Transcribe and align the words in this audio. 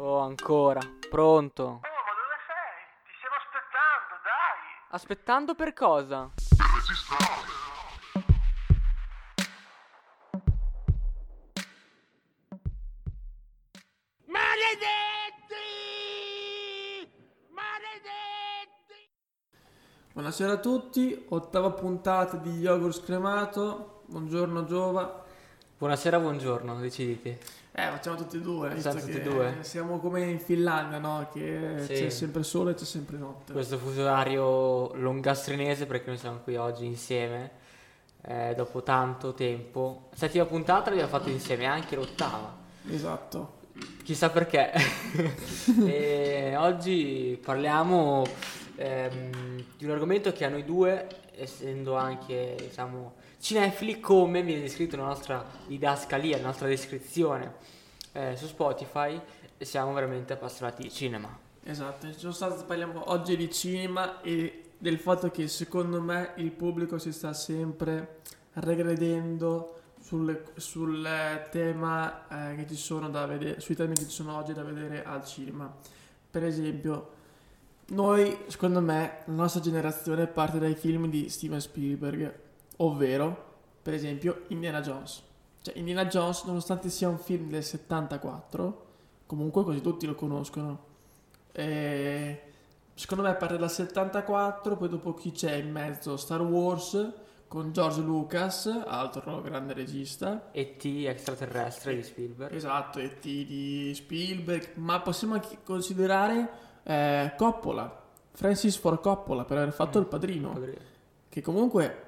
Oh, 0.00 0.20
ancora. 0.20 0.80
Pronto. 1.10 1.62
Oh, 1.64 1.72
ma 1.72 1.80
dove 1.80 2.38
sei? 2.46 2.86
Ti 3.02 3.10
stiamo 3.16 3.34
aspettando, 3.34 4.14
dai! 4.22 4.62
Aspettando 4.90 5.54
per 5.56 5.72
cosa? 5.72 6.30
Maledetti! 14.26 15.56
Maledetti! 17.50 19.10
Buonasera 20.12 20.52
a 20.52 20.58
tutti, 20.58 21.26
ottava 21.30 21.72
puntata 21.72 22.36
di 22.36 22.50
Yogurt 22.50 22.94
Scremato. 22.94 24.04
Buongiorno 24.06 24.64
Giova. 24.64 25.24
Buonasera, 25.76 26.20
buongiorno, 26.20 26.78
deciditi. 26.78 27.57
Eh, 27.78 27.90
facciamo 27.92 28.16
tutti 28.16 28.38
e 28.38 28.40
due, 28.40 28.74
Esatto, 28.74 28.98
tutti 28.98 29.18
e 29.18 29.22
due. 29.22 29.58
Siamo 29.60 30.00
come 30.00 30.22
in 30.24 30.40
Finlandia, 30.40 30.98
no? 30.98 31.28
Che 31.32 31.84
Sì. 31.86 31.92
c'è 31.94 32.08
sempre 32.10 32.42
sole 32.42 32.72
e 32.72 32.74
c'è 32.74 32.84
sempre 32.84 33.16
notte. 33.18 33.52
Questo 33.52 33.78
fuso 33.78 34.02
orario 34.02 34.92
longastrinese 34.94 35.86
perché 35.86 36.08
noi 36.08 36.18
siamo 36.18 36.38
qui 36.42 36.56
oggi 36.56 36.84
insieme. 36.86 37.66
eh, 38.22 38.52
dopo 38.56 38.82
tanto 38.82 39.32
tempo. 39.32 40.08
Settima 40.12 40.44
puntata 40.44 40.90
l'abbiamo 40.90 41.08
fatto 41.08 41.30
insieme, 41.30 41.66
anche 41.66 41.94
l'ottava. 41.94 42.52
Esatto. 42.90 43.58
Chissà 44.02 44.28
perché. 44.28 44.72
e 45.86 46.54
oggi 46.56 47.40
parliamo 47.42 48.26
ehm, 48.74 49.64
di 49.78 49.84
un 49.84 49.90
argomento 49.92 50.32
che 50.32 50.44
a 50.44 50.48
noi 50.48 50.64
due, 50.64 51.06
essendo 51.36 51.94
anche 51.96 52.56
diciamo 52.58 53.14
cinefili, 53.38 54.00
come 54.00 54.42
viene 54.42 54.60
descritto 54.60 54.96
nella 54.96 55.08
nostra 55.08 55.44
didascalia, 55.66 56.36
nella 56.36 56.48
nostra 56.48 56.66
descrizione 56.66 57.54
eh, 58.12 58.36
su 58.36 58.46
Spotify, 58.46 59.20
siamo 59.58 59.92
veramente 59.92 60.32
appassionati 60.32 60.82
di 60.82 60.90
cinema. 60.90 61.46
Esatto, 61.62 62.32
stato, 62.32 62.64
parliamo 62.64 63.10
oggi 63.10 63.36
di 63.36 63.50
cinema 63.50 64.20
e 64.22 64.70
del 64.78 64.98
fatto 64.98 65.30
che 65.30 65.48
secondo 65.48 66.00
me 66.00 66.32
il 66.36 66.50
pubblico 66.50 66.98
si 66.98 67.12
sta 67.12 67.32
sempre 67.32 68.20
regredendo 68.54 69.74
sul, 70.00 70.44
sul 70.56 71.06
tema 71.50 72.52
eh, 72.52 72.56
che 72.56 72.66
ci 72.66 72.76
sono 72.76 73.10
da 73.10 73.26
vedere, 73.26 73.60
sui 73.60 73.74
temi 73.74 73.94
che 73.94 74.04
ci 74.04 74.10
sono 74.10 74.36
oggi 74.36 74.52
da 74.52 74.62
vedere 74.62 75.04
al 75.04 75.24
cinema. 75.24 75.72
Per 76.30 76.44
esempio, 76.44 77.10
noi, 77.88 78.36
secondo 78.46 78.80
me, 78.80 79.18
la 79.24 79.34
nostra 79.34 79.60
generazione 79.60 80.26
parte 80.26 80.58
dai 80.58 80.74
film 80.74 81.08
di 81.08 81.28
Steven 81.28 81.60
Spielberg, 81.60 82.46
ovvero, 82.78 83.44
per 83.82 83.94
esempio, 83.94 84.42
Indiana 84.48 84.80
Jones. 84.80 85.22
Cioè, 85.62 85.76
Indiana 85.78 86.06
Jones, 86.06 86.44
nonostante 86.44 86.88
sia 86.88 87.08
un 87.08 87.18
film 87.18 87.48
del 87.48 87.64
74, 87.64 88.86
comunque 89.26 89.62
quasi 89.64 89.80
tutti 89.80 90.06
lo 90.06 90.14
conoscono. 90.14 90.86
E 91.52 92.42
secondo 92.94 93.24
me 93.24 93.34
parte 93.34 93.56
dal 93.58 93.70
74, 93.70 94.76
poi 94.76 94.88
dopo 94.88 95.14
chi 95.14 95.32
c'è 95.32 95.54
in 95.54 95.70
mezzo? 95.70 96.16
Star 96.16 96.40
Wars 96.42 97.12
con 97.48 97.72
George 97.72 98.00
Lucas, 98.02 98.66
altro 98.86 99.40
grande 99.40 99.72
regista. 99.72 100.50
E.T. 100.52 100.84
extraterrestre 101.06 101.96
di 101.96 102.02
Spielberg. 102.02 102.54
Esatto, 102.54 102.98
E.T. 102.98 103.20
di 103.22 103.92
Spielberg, 103.94 104.74
ma 104.74 105.00
possiamo 105.00 105.34
anche 105.34 105.58
considerare 105.64 106.48
eh, 106.82 107.32
Coppola, 107.36 108.02
Francis 108.32 108.76
Ford 108.76 109.00
Coppola 109.00 109.44
per 109.44 109.56
aver 109.58 109.72
fatto 109.72 109.98
Mm. 109.98 110.02
il 110.02 110.08
padrino. 110.08 110.48
Padrino. 110.50 110.78
Che 111.28 111.40
comunque, 111.42 112.02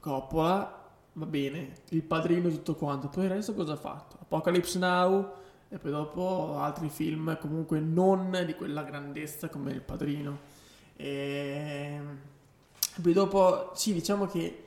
Coppola 0.00 0.88
va 1.12 1.26
bene, 1.26 1.72
il 1.90 2.02
padrino 2.02 2.48
e 2.48 2.52
tutto 2.52 2.74
quanto, 2.74 3.08
poi 3.08 3.24
il 3.24 3.30
resto 3.30 3.54
cosa 3.54 3.72
ha 3.74 3.76
fatto? 3.76 4.16
Apocalypse 4.20 4.78
Now 4.78 5.32
e 5.68 5.78
poi 5.78 5.90
dopo 5.90 6.56
altri 6.58 6.88
film 6.88 7.38
comunque 7.38 7.78
non 7.78 8.42
di 8.44 8.54
quella 8.54 8.82
grandezza 8.82 9.48
come 9.48 9.72
il 9.72 9.82
padrino. 9.82 10.38
E 10.96 12.00
poi 13.00 13.12
dopo, 13.12 13.70
sì, 13.74 13.92
diciamo 13.92 14.26
che 14.26 14.64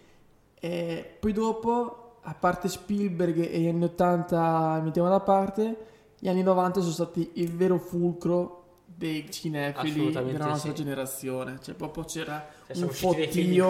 eh, 0.60 1.18
poi 1.20 1.34
dopo, 1.34 2.20
a 2.22 2.34
parte 2.34 2.70
Spielberg 2.70 3.38
e 3.40 3.60
gli 3.60 3.68
anni 3.68 3.84
80 3.84 4.82
mettiamo 4.84 5.10
da 5.10 5.20
parte, 5.20 5.78
gli 6.20 6.30
anni 6.30 6.42
90 6.42 6.80
sono 6.80 6.94
stati 6.94 7.32
il 7.34 7.52
vero 7.52 7.78
fulcro 7.78 8.63
dei 8.96 9.30
cinefili 9.30 10.12
della 10.12 10.48
nostra 10.48 10.70
sì. 10.70 10.84
generazione. 10.84 11.60
Cioè, 11.62 11.76
proprio 11.76 12.04
c'era 12.04 12.48
Cioè, 12.68 12.84
un 12.84 12.90
fottio, 12.90 13.68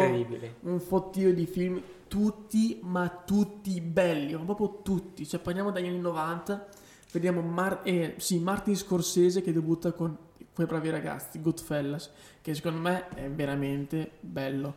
un 0.61 0.79
fottio 0.79 1.33
di 1.33 1.45
film 1.45 1.81
tutti, 2.07 2.79
ma 2.83 3.09
tutti 3.25 3.81
belli, 3.81 4.33
ma 4.33 4.43
proprio 4.43 4.81
tutti. 4.83 5.25
Cioè, 5.25 5.39
parliamo 5.39 5.71
dagli 5.71 5.87
anni 5.87 5.99
90, 5.99 6.67
vediamo 7.11 7.41
Mar- 7.41 7.81
eh, 7.83 8.15
sì, 8.17 8.39
Martin 8.39 8.75
Scorsese 8.75 9.41
che 9.41 9.51
debutta 9.51 9.91
con 9.93 10.15
quei 10.53 10.67
bravi 10.67 10.91
ragazzi, 10.91 11.41
Goodfellas, 11.41 12.11
che 12.41 12.53
secondo 12.53 12.79
me 12.79 13.09
è 13.09 13.29
veramente 13.29 14.11
bello. 14.19 14.75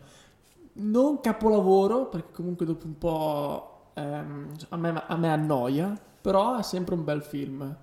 Non 0.74 1.20
capolavoro, 1.20 2.06
perché 2.08 2.32
comunque 2.32 2.64
dopo 2.64 2.86
un 2.86 2.98
po' 2.98 3.90
ehm, 3.94 4.52
a, 4.70 4.76
me, 4.76 5.02
a 5.06 5.16
me 5.16 5.28
annoia, 5.28 5.98
però 6.20 6.56
è 6.58 6.62
sempre 6.62 6.94
un 6.94 7.04
bel 7.04 7.22
film. 7.22 7.76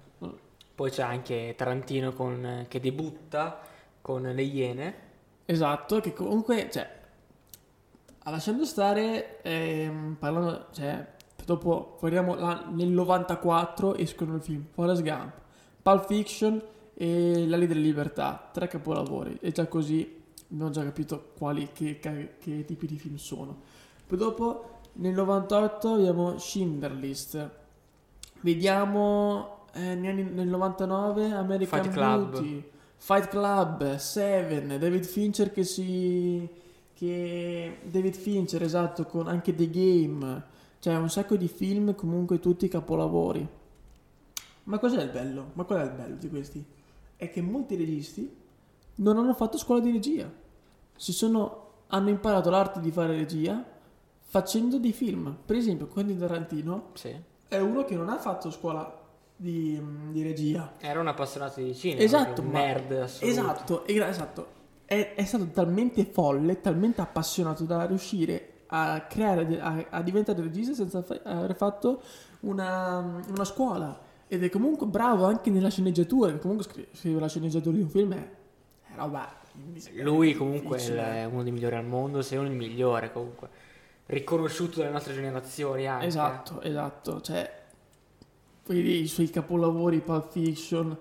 Poi 0.75 0.89
c'è 0.89 1.03
anche 1.03 1.53
Tarantino 1.57 2.13
con- 2.13 2.65
che 2.67 2.79
debutta 2.79 3.59
con 4.01 4.23
Le 4.23 4.41
Iene. 4.41 4.95
Esatto, 5.45 5.99
che 5.99 6.13
comunque, 6.13 6.69
cioè, 6.71 6.89
lasciando 8.25 8.65
stare, 8.65 9.41
ehm, 9.41 10.15
parlando, 10.19 10.67
cioè, 10.71 11.05
dopo, 11.45 11.97
parliamo 11.99 12.35
là, 12.35 12.65
nel 12.71 12.87
94 12.89 13.95
escono 13.95 14.35
il 14.35 14.41
film 14.41 14.65
Forrest 14.71 15.01
Gump, 15.03 15.31
Pulp 15.81 16.05
Fiction 16.07 16.61
e 16.95 17.45
La 17.47 17.57
Ley 17.57 17.67
delle 17.67 17.81
Libertà, 17.81 18.49
tre 18.51 18.67
capolavori, 18.67 19.37
e 19.41 19.51
già 19.51 19.67
così 19.67 20.21
abbiamo 20.51 20.71
già 20.71 20.83
capito 20.83 21.31
quali, 21.37 21.69
che, 21.73 21.99
che- 21.99 22.35
che 22.39 22.63
tipi 22.65 22.87
di 22.87 22.97
film 22.97 23.15
sono. 23.15 23.61
Poi 24.07 24.17
dopo, 24.17 24.79
nel 24.93 25.13
98 25.13 25.93
abbiamo 25.95 26.37
Schindler 26.37 26.91
List, 26.93 27.49
vediamo 28.41 29.62
eh, 29.73 29.95
nel 29.95 30.47
99 30.47 31.31
American 31.31 31.81
Fight 31.81 31.93
Club. 31.93 32.29
Beauty, 32.31 32.69
Fight 32.95 33.27
Club, 33.27 33.95
Seven, 33.95 34.79
David 34.79 35.03
Fincher 35.03 35.51
che 35.51 35.63
si... 35.63 36.47
che 36.93 37.79
David 37.83 38.15
Fincher, 38.15 38.61
esatto, 38.63 39.05
con 39.05 39.27
anche 39.27 39.53
The 39.55 39.69
Game, 39.69 40.43
cioè 40.79 40.95
un 40.95 41.09
sacco 41.09 41.35
di 41.35 41.47
film, 41.47 41.95
comunque 41.95 42.39
tutti 42.39 42.67
capolavori. 42.67 43.45
Ma 44.65 44.79
cos'è 44.79 45.01
il 45.01 45.09
bello? 45.09 45.51
Ma 45.53 45.63
qual 45.65 45.79
è 45.79 45.83
il 45.83 45.91
bello 45.91 46.15
di 46.15 46.29
questi? 46.29 46.63
È 47.15 47.29
che 47.29 47.41
molti 47.41 47.75
registi 47.75 48.33
non 48.95 49.17
hanno 49.17 49.33
fatto 49.33 49.57
scuola 49.57 49.81
di 49.81 49.91
regia. 49.91 50.31
Si 50.95 51.11
sono, 51.11 51.71
hanno 51.87 52.09
imparato 52.09 52.49
l'arte 52.49 52.79
di 52.79 52.91
fare 52.91 53.15
regia 53.15 53.63
facendo 54.19 54.77
dei 54.77 54.93
film. 54.93 55.35
Per 55.45 55.55
esempio, 55.55 55.87
Quentin 55.87 56.17
Tarantino 56.17 56.89
Sì. 56.93 57.13
è 57.47 57.57
uno 57.59 57.83
che 57.83 57.95
non 57.95 58.09
ha 58.09 58.17
fatto 58.17 58.49
scuola 58.51 59.01
di, 59.43 59.77
di 60.11 60.23
regia. 60.23 60.73
Era 60.79 61.01
un 61.01 61.07
appassionato 61.07 61.61
di 61.61 61.75
cinema. 61.75 62.01
Esatto, 62.01 62.41
un 62.41 62.51
nerd 62.51 62.91
assoluto. 62.93 63.31
Esatto, 63.31 63.85
esatto. 63.85 64.47
È, 64.85 65.13
è 65.15 65.25
stato 65.25 65.47
talmente 65.47 66.05
folle, 66.05 66.61
talmente 66.61 67.01
appassionato 67.01 67.65
da 67.65 67.85
riuscire 67.85 68.49
a 68.67 69.01
creare, 69.01 69.59
a, 69.59 69.85
a 69.89 70.01
diventare 70.01 70.41
regista 70.41 70.73
senza 70.73 71.01
fa- 71.01 71.19
aver 71.23 71.55
fatto 71.55 72.01
una, 72.41 73.21
una 73.27 73.43
scuola. 73.43 73.99
Ed 74.27 74.43
è 74.43 74.49
comunque 74.49 74.87
bravo 74.87 75.25
anche 75.25 75.49
nella 75.49 75.69
sceneggiatura, 75.69 76.33
comunque 76.37 76.63
scri- 76.63 76.87
scrivere 76.93 77.21
la 77.21 77.29
sceneggiatura 77.29 77.75
di 77.75 77.81
un 77.81 77.89
film 77.89 78.13
è, 78.13 78.29
è 78.87 78.95
roba 78.95 79.29
Lui 79.95 80.33
comunque 80.33 80.77
è 80.77 81.25
uno 81.25 81.43
dei 81.43 81.51
migliori 81.51 81.75
al 81.75 81.85
mondo, 81.85 82.21
se 82.21 82.37
non 82.37 82.45
il 82.45 82.53
migliore 82.53 83.11
comunque. 83.11 83.49
Riconosciuto 84.05 84.79
dalle 84.79 84.91
nostre 84.91 85.13
generazioni 85.13 85.85
anche. 85.85 86.05
Esatto, 86.05 86.61
esatto. 86.61 87.21
Cioè, 87.21 87.61
vedi 88.65 89.01
i 89.01 89.07
suoi 89.07 89.29
capolavori, 89.29 89.99
Pulp 89.99 90.29
Fiction, 90.29 90.97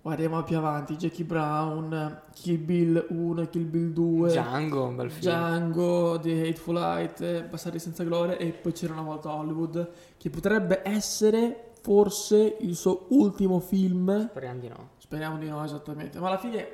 guardiamo 0.00 0.42
più 0.42 0.56
avanti, 0.56 0.96
Jackie 0.96 1.24
Brown, 1.24 2.22
Kill 2.34 2.64
Bill 2.64 3.06
1 3.08 3.40
e 3.42 3.48
Kill 3.48 3.68
Bill 3.68 3.92
2, 3.92 4.28
Django, 4.30 4.84
un 4.84 4.96
bel 4.96 5.10
film. 5.10 5.20
Django, 5.20 6.18
The 6.20 6.48
Hateful 6.48 6.76
Eight, 6.76 7.20
eh, 7.20 7.42
Passare 7.42 7.78
senza 7.78 8.04
gloria 8.04 8.36
e 8.36 8.50
poi 8.50 8.72
c'era 8.72 8.92
una 8.92 9.02
volta 9.02 9.32
Hollywood, 9.32 9.90
che 10.16 10.30
potrebbe 10.30 10.82
essere 10.84 11.72
forse 11.80 12.56
il 12.60 12.76
suo 12.76 13.06
ultimo 13.10 13.60
film. 13.60 14.28
Speriamo 14.28 14.60
di 14.60 14.68
no. 14.68 14.88
Speriamo 14.98 15.38
di 15.38 15.48
no, 15.48 15.62
esattamente. 15.62 16.18
Ma 16.18 16.28
alla 16.28 16.38
fine, 16.38 16.66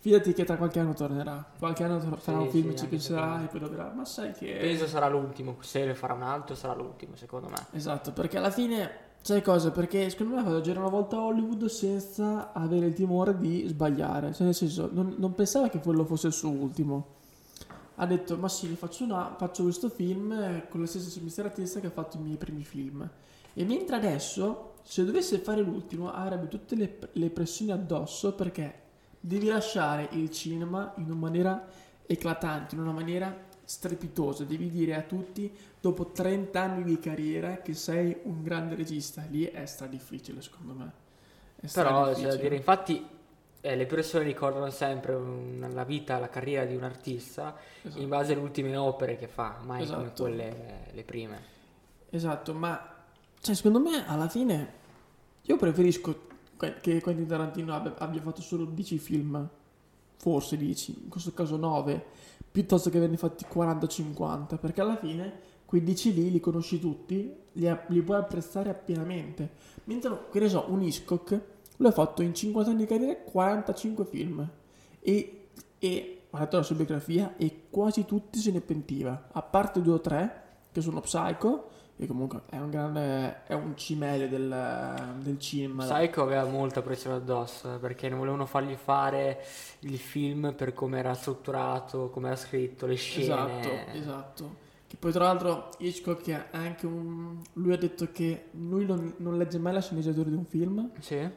fidati 0.00 0.32
che 0.34 0.44
tra 0.44 0.56
qualche 0.56 0.78
anno 0.78 0.92
tornerà. 0.92 1.52
Qualche 1.58 1.84
anno 1.84 1.98
tor- 1.98 2.18
farà 2.18 2.38
un 2.38 2.50
sì, 2.50 2.60
film, 2.60 2.72
ci 2.72 2.84
anche 2.84 2.88
penserà 2.88 3.42
e 3.42 3.46
poi 3.46 3.60
dovrà. 3.60 3.90
Ma 3.94 4.04
sai 4.04 4.32
che... 4.32 4.56
Penso 4.60 4.86
sarà 4.86 5.08
l'ultimo. 5.08 5.56
Se 5.60 5.84
ne 5.84 5.94
farà 5.94 6.12
un 6.12 6.22
altro, 6.22 6.54
sarà 6.54 6.74
l'ultimo, 6.74 7.16
secondo 7.16 7.48
me. 7.48 7.66
Esatto, 7.72 8.12
perché 8.12 8.36
alla 8.36 8.50
fine, 8.50 8.90
sai 9.20 9.42
cosa? 9.42 9.70
Perché 9.70 10.08
secondo 10.10 10.34
me 10.34 10.40
ha 10.40 10.44
fatto 10.44 10.60
girare 10.60 10.86
una 10.86 10.96
volta 10.96 11.16
a 11.16 11.24
Hollywood 11.24 11.66
senza 11.66 12.52
avere 12.52 12.86
il 12.86 12.94
timore 12.94 13.36
di 13.38 13.66
sbagliare. 13.66 14.32
Cioè, 14.32 14.44
nel 14.44 14.54
senso, 14.54 14.88
non, 14.92 15.14
non 15.18 15.34
pensava 15.34 15.68
che 15.68 15.80
quello 15.80 16.04
fosse 16.04 16.28
il 16.28 16.32
suo 16.32 16.50
ultimo. 16.50 17.16
Ha 17.96 18.06
detto, 18.06 18.36
ma 18.36 18.48
sì, 18.48 18.68
faccio, 18.76 19.04
una- 19.04 19.34
faccio 19.36 19.64
questo 19.64 19.88
film 19.88 20.32
eh, 20.32 20.66
con 20.68 20.80
la 20.80 20.86
stessa 20.86 21.10
spensieratezza 21.10 21.80
che 21.80 21.88
ha 21.88 21.90
fatto 21.90 22.16
i 22.16 22.20
miei 22.20 22.36
primi 22.36 22.64
film. 22.64 23.08
E 23.54 23.64
mentre 23.64 23.96
adesso 23.96 24.74
se 24.82 25.04
dovesse 25.04 25.38
fare 25.38 25.60
l'ultimo 25.60 26.10
avrebbe 26.12 26.48
tutte 26.48 26.74
le, 26.76 26.98
le 27.12 27.30
pressioni 27.30 27.72
addosso 27.72 28.32
perché 28.34 28.82
devi 29.20 29.46
lasciare 29.48 30.08
il 30.12 30.30
cinema 30.30 30.94
in 30.96 31.04
una 31.06 31.14
maniera 31.14 31.68
eclatante, 32.06 32.74
in 32.74 32.80
una 32.80 32.92
maniera 32.92 33.46
strepitosa. 33.72 34.44
Devi 34.44 34.70
dire 34.70 34.94
a 34.94 35.02
tutti, 35.02 35.52
dopo 35.78 36.06
30 36.06 36.58
anni 36.62 36.84
di 36.84 36.98
carriera, 36.98 37.58
che 37.58 37.74
sei 37.74 38.16
un 38.22 38.42
grande 38.42 38.74
regista. 38.74 39.22
Lì 39.28 39.44
è 39.44 39.66
stra 39.66 39.86
difficile, 39.86 40.40
secondo 40.40 40.72
me. 40.72 40.92
Però 41.72 42.14
c'è 42.14 42.28
da 42.28 42.36
dire, 42.36 42.56
infatti, 42.56 43.04
eh, 43.60 43.76
le 43.76 43.84
persone 43.84 44.24
ricordano 44.24 44.70
sempre 44.70 45.14
un- 45.14 45.68
la 45.74 45.84
vita, 45.84 46.18
la 46.18 46.30
carriera 46.30 46.64
di 46.64 46.74
un 46.74 46.84
artista 46.84 47.54
Esatto. 47.82 48.00
in 48.00 48.08
base 48.08 48.32
alle 48.32 48.40
ultime 48.40 48.74
opere 48.76 49.16
che 49.16 49.28
fa, 49.28 49.58
mai 49.64 49.84
come 49.86 50.04
Esatto. 50.04 50.22
quelle 50.22 50.86
le 50.92 51.02
prime. 51.02 51.38
Esatto, 52.08 52.54
ma 52.54 52.94
cioè, 53.40 53.54
secondo 53.54 53.80
me 53.80 54.06
alla 54.06 54.28
fine 54.28 54.72
io 55.42 55.56
preferisco 55.56 56.26
che 56.80 57.00
Quentin 57.02 57.26
Tarantino 57.26 57.74
abbia, 57.74 57.94
abbia 57.98 58.22
fatto 58.22 58.40
solo 58.40 58.64
10 58.64 58.96
film, 58.98 59.46
forse 60.16 60.56
10, 60.56 61.02
in 61.04 61.08
questo 61.08 61.32
caso 61.34 61.56
9, 61.56 62.04
piuttosto 62.58 62.90
che 62.90 62.96
averne 62.96 63.16
fatti 63.16 63.46
40-50, 63.48 64.58
perché 64.58 64.80
alla 64.80 64.96
fine 64.96 65.32
quei 65.64 65.84
10 65.84 66.12
lì 66.12 66.30
li 66.32 66.40
conosci 66.40 66.80
tutti, 66.80 67.32
li, 67.52 67.68
a- 67.68 67.84
li 67.86 68.02
puoi 68.02 68.18
apprezzare 68.18 68.68
appienamente. 68.68 69.50
Mentre, 69.84 70.26
che 70.32 70.40
ne 70.40 70.48
so, 70.48 70.64
un 70.66 70.82
Hitchcock, 70.82 71.40
lui 71.76 71.88
ha 71.88 71.92
fatto 71.92 72.20
in 72.22 72.34
50 72.34 72.70
anni 72.70 72.80
di 72.80 72.86
carriera 72.88 73.16
45 73.16 74.04
film 74.06 74.50
e, 74.98 75.46
e 75.78 76.22
ho 76.28 76.36
letto 76.36 76.56
la 76.56 76.64
sua 76.64 76.74
biografia 76.74 77.36
e 77.36 77.66
quasi 77.70 78.04
tutti 78.04 78.40
se 78.40 78.50
ne 78.50 78.60
pentiva, 78.60 79.28
a 79.30 79.42
parte 79.42 79.80
due 79.80 79.94
o 79.94 80.00
tre 80.00 80.42
che 80.72 80.80
sono 80.80 81.00
Psycho, 81.00 81.68
che 81.98 82.06
comunque 82.06 82.42
è 82.48 82.58
un 82.58 82.70
grande, 82.70 83.42
è 83.44 83.54
un 83.54 83.76
cimelio 83.76 84.28
del, 84.28 85.16
del 85.20 85.38
cinema. 85.40 85.84
Psycho 85.84 86.22
aveva 86.22 86.44
molta 86.44 86.80
pressione 86.80 87.16
addosso 87.16 87.74
eh, 87.74 87.78
perché 87.78 88.08
non 88.08 88.18
volevano 88.20 88.46
fargli 88.46 88.76
fare 88.76 89.44
il 89.80 89.98
film 89.98 90.54
per 90.54 90.74
come 90.74 91.00
era 91.00 91.12
strutturato, 91.14 92.08
come 92.10 92.28
era 92.28 92.36
scritto, 92.36 92.86
le 92.86 92.94
scene. 92.94 93.24
Esatto, 93.24 93.96
esatto. 93.96 94.56
Che 94.86 94.96
poi 94.96 95.10
tra 95.12 95.24
l'altro 95.24 95.70
Hitchcock 95.78 96.28
è 96.28 96.46
anche 96.52 96.86
un... 96.86 97.42
Lui 97.54 97.72
ha 97.72 97.76
detto 97.76 98.08
che 98.12 98.44
lui 98.52 98.86
non, 98.86 99.14
non 99.18 99.36
legge 99.36 99.58
mai 99.58 99.72
la 99.72 99.80
sceneggiatura 99.80 100.30
di 100.30 100.36
un 100.36 100.46
film, 100.46 100.90
Sì. 101.00 101.28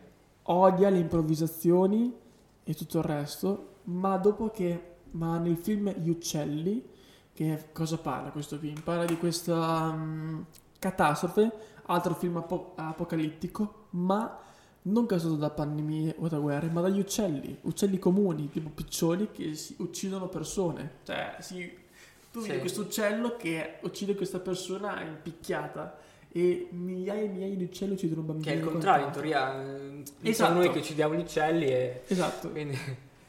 odia 0.43 0.89
le 0.89 0.99
improvvisazioni 0.99 2.15
e 2.63 2.73
tutto 2.75 2.99
il 2.99 3.03
resto, 3.03 3.77
ma 3.85 4.15
dopo 4.17 4.49
che... 4.51 4.89
Ma 5.13 5.37
nel 5.39 5.57
film 5.57 5.91
Gli 5.97 6.07
Uccelli, 6.07 6.81
che 7.33 7.65
cosa 7.73 7.97
parla 7.97 8.29
questo 8.29 8.57
film? 8.57 8.79
Parla 8.81 9.05
di 9.05 9.17
questa 9.17 9.91
mm, 9.91 10.41
catastrofe, 10.79 11.51
altro 11.85 12.13
film 12.13 12.37
apo- 12.37 12.73
apocalittico, 12.75 13.85
ma 13.91 14.39
non 14.83 15.05
causato 15.05 15.35
da 15.35 15.49
pandemie 15.49 16.15
o 16.19 16.27
da 16.27 16.39
guerre, 16.39 16.67
ma 16.69 16.81
dagli 16.81 16.99
uccelli, 16.99 17.55
uccelli 17.61 17.99
comuni, 17.99 18.49
tipo 18.49 18.69
piccioni 18.69 19.29
che 19.31 19.53
si 19.55 19.75
uccidono 19.79 20.27
persone. 20.27 20.97
Cioè, 21.03 21.35
si, 21.39 21.71
tu 22.31 22.41
Sì. 22.41 22.47
vedi 22.47 22.59
questo 22.61 22.81
uccello 22.81 23.35
che 23.37 23.77
uccide 23.81 24.15
questa 24.15 24.39
persona 24.39 25.01
impicchiata 25.01 25.99
e 26.33 26.69
migliaia 26.71 27.23
e 27.23 27.27
migliaia 27.27 27.55
di 27.55 27.63
uccelli 27.65 27.93
uccidono 27.93 28.21
bambini. 28.21 28.45
Che 28.45 28.53
è 28.53 28.55
il 28.57 28.63
contrario, 28.65 29.05
in 29.05 29.11
teoria. 29.11 29.61
eh, 29.61 30.03
Esatto. 30.21 30.33
Siamo 30.33 30.59
noi 30.59 30.71
che 30.71 30.79
uccidiamo 30.79 31.13
gli 31.15 31.19
uccelli 31.19 31.65
e 31.65 32.01
Esatto. 32.07 32.49
quindi 32.49 32.77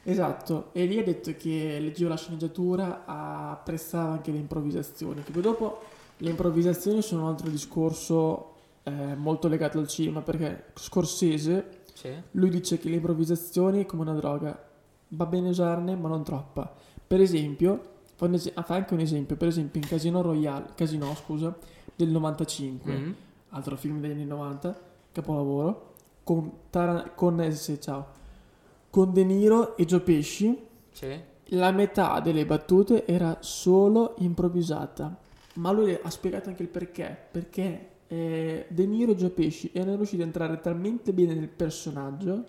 Esatto, 0.04 0.70
e 0.72 0.84
lì 0.87 0.99
ha 0.99 1.04
detto 1.04 1.32
che 1.37 1.78
leggeva 1.81 2.10
la 2.10 2.16
sceneggiatura, 2.16 3.04
apprezzava 3.06 4.12
anche 4.12 4.32
le 4.32 4.38
improvvisazioni, 4.38 5.22
che 5.22 5.31
poi 5.31 5.43
dopo 5.43 5.81
le 6.19 6.31
improvvisazioni 6.31 7.02
sono 7.02 7.22
un 7.22 7.28
altro 7.28 7.49
discorso 7.49 8.50
eh, 8.82 9.14
molto 9.14 9.46
legato 9.49 9.78
al 9.78 9.87
cinema, 9.87 10.20
perché 10.22 10.66
Scorsese, 10.75 11.82
sì. 11.94 12.10
lui 12.32 12.50
dice 12.50 12.78
che 12.78 12.88
le 12.88 12.96
improvvisazioni 12.96 13.82
è 13.82 13.87
come 13.87 14.02
una 14.02 14.14
droga, 14.14 14.60
va 15.08 15.26
bene 15.26 15.49
usarne 15.50 15.94
ma 15.94 16.08
non 16.08 16.25
troppa. 16.25 16.72
Per 17.06 17.20
esempio, 17.20 17.81
fa, 18.16 18.28
es- 18.32 18.50
ah, 18.54 18.62
fa 18.62 18.75
anche 18.75 18.94
un 18.94 19.00
esempio, 19.00 19.37
per 19.37 19.49
esempio 19.49 19.81
in 19.81 19.87
Casino 19.87 20.20
Royale, 20.20 20.70
Casino 20.75 21.14
scusa, 21.14 21.54
del 21.94 22.08
95, 22.08 22.93
Mhm. 22.93 23.14
altro 23.50 23.76
film 23.76 24.00
degli 24.00 24.12
anni 24.12 24.25
90, 24.25 24.76
capolavoro, 25.12 25.93
con, 26.25 26.50
Tara- 26.70 27.10
con, 27.14 27.40
eh, 27.40 27.52
sì, 27.52 27.81
ciao, 27.81 28.06
con 28.93 29.11
De 29.15 29.25
Niro 29.25 29.75
e 29.79 29.87
Joe 29.87 30.00
Pesci, 30.00 30.67
Sì. 30.91 31.19
la 31.47 31.71
metà 31.71 32.21
delle 32.21 32.44
battute 32.44 33.06
era 33.06 33.39
solo 33.41 34.17
improvvisata, 34.19 35.17
ma 35.55 35.71
lui 35.71 35.99
ha 36.00 36.11
spiegato 36.11 36.50
anche 36.50 36.62
il 36.62 36.69
perché, 36.69 37.17
perché 37.31 37.89
eh, 38.09 38.67
De 38.69 38.85
Niro 38.87 39.12
e 39.12 39.17
Joe 39.17 39.31
Pesci 39.31 39.71
erano 39.73 39.97
riusciti 39.97 40.21
ad 40.21 40.27
entrare 40.27 40.61
talmente 40.61 41.15
bene 41.15 41.33
nel 41.33 41.49
personaggio 41.49 42.44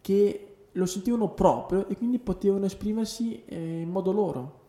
che 0.00 0.46
lo 0.70 0.86
sentivano 0.86 1.30
proprio 1.30 1.88
e 1.88 1.96
quindi 1.96 2.20
potevano 2.20 2.64
esprimersi 2.66 3.42
eh, 3.46 3.80
in 3.80 3.90
modo 3.90 4.12
loro. 4.12 4.60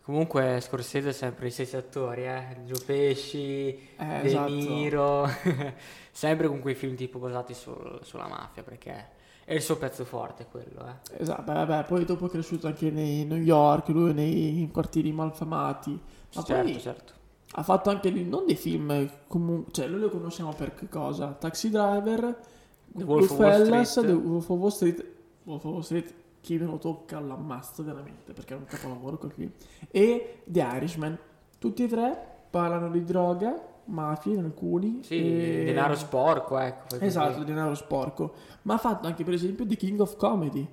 Comunque 0.00 0.58
Scorsese 0.62 1.10
è 1.10 1.12
sempre 1.12 1.48
i 1.48 1.50
stessi 1.50 1.76
attori, 1.76 2.24
eh. 2.26 2.58
Gio 2.64 2.80
Pesci, 2.84 3.68
Eh, 3.68 3.78
De 3.96 4.22
esatto. 4.22 4.52
Niro, 4.52 5.26
sempre 6.12 6.46
con 6.48 6.60
quei 6.60 6.74
film 6.74 6.94
tipo 6.94 7.18
basati 7.18 7.52
sul- 7.54 8.00
sulla 8.02 8.26
mafia, 8.28 8.62
perché 8.62 9.13
è 9.44 9.54
il 9.54 9.62
suo 9.62 9.76
pezzo 9.76 10.04
forte 10.04 10.46
quello, 10.50 10.86
eh. 10.86 11.20
Esatto, 11.20 11.42
beh, 11.42 11.52
vabbè, 11.52 11.84
poi 11.84 12.04
dopo 12.04 12.26
è 12.26 12.28
cresciuto 12.30 12.66
anche 12.66 12.90
nei 12.90 13.24
New 13.24 13.38
York, 13.38 13.88
lui 13.88 14.14
nei 14.14 14.68
quartieri 14.72 15.12
malfamati. 15.12 16.00
Ma 16.34 16.42
certo, 16.42 16.70
poi 16.70 16.80
certo. 16.80 17.12
ha 17.52 17.62
fatto 17.62 17.90
anche 17.90 18.10
lui- 18.10 18.24
non 18.24 18.46
dei 18.46 18.56
film 18.56 19.08
comunque, 19.26 19.72
cioè 19.72 19.86
noi 19.86 20.00
lo 20.00 20.08
conosciamo 20.08 20.52
per 20.54 20.74
che 20.74 20.88
cosa? 20.88 21.28
Taxi 21.32 21.68
Driver, 21.68 22.40
The 22.86 23.04
Wolf 23.04 23.30
of 23.30 23.38
Wall 23.38 23.82
Street. 23.82 24.06
The 24.06 24.12
Wolf 24.12 24.48
of 24.48 24.58
Wall 24.58 24.70
Street, 24.70 25.06
Wolf 25.44 25.64
of 25.64 25.72
Wall 25.72 25.82
Street, 25.82 26.14
chi 26.40 26.58
me 26.58 26.64
lo 26.66 26.78
tocca 26.78 27.20
l'ammazza 27.20 27.82
veramente 27.82 28.32
perché 28.32 28.54
è 28.54 28.56
un 28.56 28.64
capolavoro 28.64 29.18
quel 29.18 29.32
film. 29.32 29.50
E 29.90 30.40
The 30.44 30.60
Irishman, 30.60 31.18
tutti 31.58 31.84
e 31.84 31.88
tre 31.88 32.32
parlano 32.50 32.90
di 32.90 33.04
droga, 33.04 33.54
mafie 33.86 34.34
in 34.34 34.44
alcuni. 34.44 35.00
Sì, 35.02 35.60
e- 35.60 35.64
denaro 35.64 35.94
sporco, 35.96 36.58
ecco. 36.58 36.96
Esatto, 37.00 37.38
di 37.40 37.44
denaro 37.44 37.74
sporco. 37.74 38.34
Ma 38.62 38.74
ha 38.74 38.78
fatto 38.78 39.06
anche 39.06 39.24
per 39.24 39.34
esempio 39.34 39.66
The 39.66 39.76
King 39.76 40.00
of 40.00 40.16
Comedy, 40.16 40.66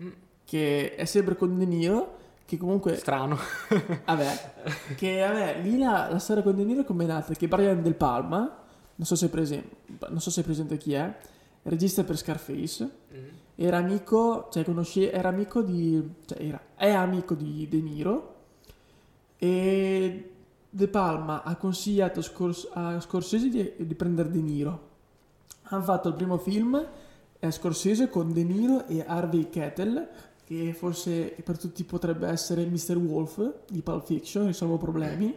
Mm, 0.00 0.08
che 0.44 0.94
è 0.94 1.04
sempre 1.04 1.34
con 1.36 1.58
De 1.58 1.66
Niro, 1.66 2.16
che 2.44 2.56
comunque 2.56 2.94
Strano. 2.96 3.36
Vabbè, 4.06 4.52
che 4.96 5.20
vabbè, 5.20 5.60
lì 5.62 5.76
la, 5.78 6.08
la 6.10 6.18
storia 6.18 6.42
con 6.42 6.54
De 6.56 6.64
Niro 6.64 6.82
è 6.82 6.84
come 6.84 7.04
nata? 7.04 7.34
Che 7.34 7.48
Brian 7.48 7.82
Del 7.82 7.94
Palma, 7.96 8.38
non 8.94 9.06
so 9.06 9.16
se 9.16 9.26
è 9.26 9.28
presente, 9.28 9.76
non 10.08 10.20
so 10.20 10.30
se 10.30 10.40
è 10.42 10.44
presente 10.44 10.76
chi 10.76 10.92
è, 10.94 11.12
regista 11.64 12.04
per 12.04 12.16
Scarface, 12.16 12.90
Mm. 13.12 13.26
era 13.56 13.78
amico, 13.78 14.48
cioè 14.52 14.64
conosce, 14.64 15.10
era 15.10 15.28
amico 15.30 15.62
di, 15.62 16.00
cioè 16.26 16.40
era, 16.42 16.60
è 16.76 16.90
amico 16.90 17.34
di 17.34 17.66
De 17.68 17.80
Niro 17.80 18.34
e 19.36 20.30
De 20.70 20.88
Palma 20.88 21.42
ha 21.42 21.56
consigliato 21.56 22.20
Scors- 22.20 22.68
a 22.72 23.00
Scorsese 23.00 23.48
di, 23.48 23.72
di 23.78 23.94
prendere 23.94 24.30
De 24.30 24.40
Niro. 24.40 24.86
Hanno 25.64 25.82
fatto 25.82 26.08
il 26.08 26.14
primo 26.14 26.36
film, 26.38 26.86
è 27.38 27.50
Scorsese 27.50 28.08
con 28.08 28.32
De 28.32 28.42
Niro 28.42 28.86
e 28.86 29.04
Harvey 29.06 29.48
Kettle, 29.48 30.08
che 30.44 30.74
forse 30.74 31.34
per 31.42 31.58
tutti 31.58 31.84
potrebbe 31.84 32.26
essere 32.28 32.64
Mr. 32.66 32.96
Wolf 32.96 33.54
di 33.70 33.82
Pulp 33.82 34.04
Fiction, 34.04 34.46
risolvo 34.46 34.76
problemi. 34.76 35.34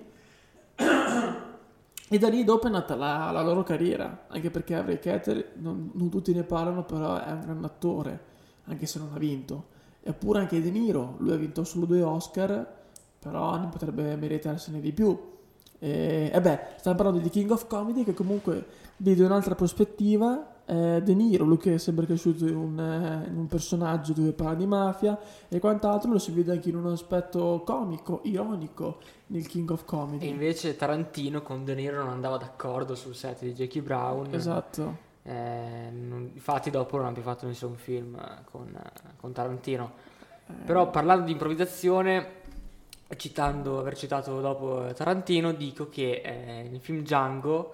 E 2.14 2.18
da 2.18 2.28
lì 2.28 2.44
dopo 2.44 2.68
è 2.68 2.70
nata 2.70 2.96
la, 2.96 3.32
la 3.32 3.42
loro 3.42 3.64
carriera, 3.64 4.26
anche 4.28 4.52
perché 4.52 4.76
Harvey 4.76 5.00
Kettle, 5.00 5.52
non, 5.56 5.92
non 5.94 6.10
tutti 6.10 6.34
ne 6.34 6.44
parlano, 6.44 6.84
però 6.84 7.18
è 7.18 7.32
un 7.32 7.40
gran 7.40 7.64
attore, 7.64 8.20
anche 8.66 8.86
se 8.86 9.00
non 9.00 9.12
ha 9.14 9.18
vinto. 9.18 9.68
Eppure 10.04 10.40
anche 10.40 10.62
De 10.62 10.72
Niro, 10.72 11.16
lui 11.20 11.32
ha 11.32 11.38
vinto 11.38 11.64
solo 11.64 11.86
due 11.86 12.02
Oscar, 12.02 12.81
però 13.22 13.56
ne 13.58 13.68
potrebbe 13.68 14.16
meritarsene 14.16 14.80
di 14.80 14.92
più. 14.92 15.18
E, 15.84 16.30
e 16.34 16.42
beh, 16.42 16.60
stiamo 16.78 16.98
parlando 16.98 17.20
di 17.22 17.30
King 17.30 17.52
of 17.52 17.68
Comedy 17.68 18.04
che 18.04 18.14
comunque 18.14 18.66
vede 18.98 19.24
un'altra 19.24 19.56
prospettiva. 19.56 20.48
eh, 20.66 21.02
De 21.04 21.14
Niro, 21.14 21.44
lui 21.44 21.58
che 21.58 21.74
è 21.74 21.78
sempre 21.78 22.06
cresciuto 22.06 22.46
in 22.48 22.56
un, 22.56 22.80
eh, 22.80 23.28
in 23.30 23.36
un 23.38 23.48
personaggio 23.48 24.14
dove 24.14 24.32
parla 24.32 24.54
di 24.56 24.66
mafia 24.68 25.18
e 25.50 25.60
quant'altro, 25.60 26.12
lo 26.12 26.20
si 26.20 26.32
vede 26.32 26.52
anche 26.52 26.70
in 26.70 26.76
un 26.78 26.86
aspetto 26.88 27.62
comico, 27.66 28.22
ironico 28.24 29.00
nel 29.28 29.46
King 29.48 29.70
of 29.72 29.82
E 29.82 29.86
Comedy. 29.86 30.28
invece 30.30 30.76
Tarantino 30.76 31.42
con 31.42 31.66
De 31.66 31.74
Niro 31.76 31.98
non 32.04 32.10
andava 32.10 32.38
d'accordo 32.38 32.96
sul 32.96 33.16
set 33.16 33.42
di 33.42 33.54
Jackie 33.54 33.82
Brown. 33.82 34.34
Esatto. 34.34 35.10
Eh, 35.24 35.90
non- 35.92 36.30
infatti 36.34 36.70
dopo 36.70 36.98
non 36.98 37.08
ha 37.08 37.12
più 37.12 37.22
fatto 37.24 37.46
nessun 37.48 37.76
film 37.76 38.16
eh, 38.16 38.44
con, 38.50 38.68
eh, 38.74 39.14
con 39.18 39.32
Tarantino. 39.34 39.92
Eh, 40.48 40.54
Però 40.66 40.90
parlando 40.90 41.26
di 41.26 41.32
improvvisazione, 41.34 42.26
citando, 43.16 43.80
aver 43.80 43.98
citato 43.98 44.40
dopo 44.42 44.88
eh, 44.88 44.94
Tarantino, 44.94 45.52
dico 45.54 45.90
che 45.90 46.22
eh, 46.24 46.68
nel 46.70 46.80
film 46.80 47.02
Django, 47.02 47.74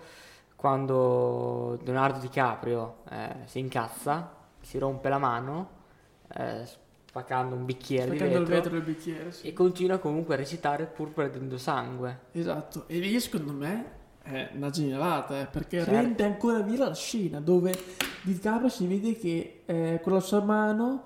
quando 0.56 1.78
Leonardo 1.84 2.20
DiCaprio 2.20 2.98
eh, 3.10 3.36
si 3.46 3.60
incazza, 3.60 4.36
si 4.62 4.78
rompe 4.78 5.10
la 5.10 5.18
mano, 5.18 5.70
eh, 6.36 6.64
spaccando 6.66 7.56
un 7.56 7.66
bicchiere 7.66 8.16
Spaccando 8.16 8.36
di 8.36 8.42
il 8.42 8.48
vetro, 8.48 8.56
vetro 8.56 8.72
del 8.72 8.96
bicchiere, 8.96 9.32
sì. 9.32 9.48
e 9.48 9.54
continua 9.54 9.98
comunque 9.98 10.36
a 10.36 10.38
recitare 10.38 10.86
pur 10.86 11.12
perdendo 11.12 11.58
sangue. 11.58 12.20
Esatto, 12.32 12.84
e 12.88 13.00
lì 13.00 13.20
secondo 13.20 13.54
me 13.54 13.96
è 14.22 14.50
una 14.56 14.70
genialata, 14.70 15.40
eh, 15.40 15.46
perché 15.46 15.78
Certo. 15.78 15.92
rende 15.92 16.24
ancora 16.24 16.60
viva 16.60 16.88
la 16.88 16.96
scena 16.96 17.40
dove 17.40 17.74
DiCaprio 18.24 18.70
si 18.70 18.88
vede 18.88 19.16
che 19.18 19.62
eh, 19.66 20.00
con 20.04 20.14
la 20.14 20.20
sua 20.20 20.42
mano 20.42 21.04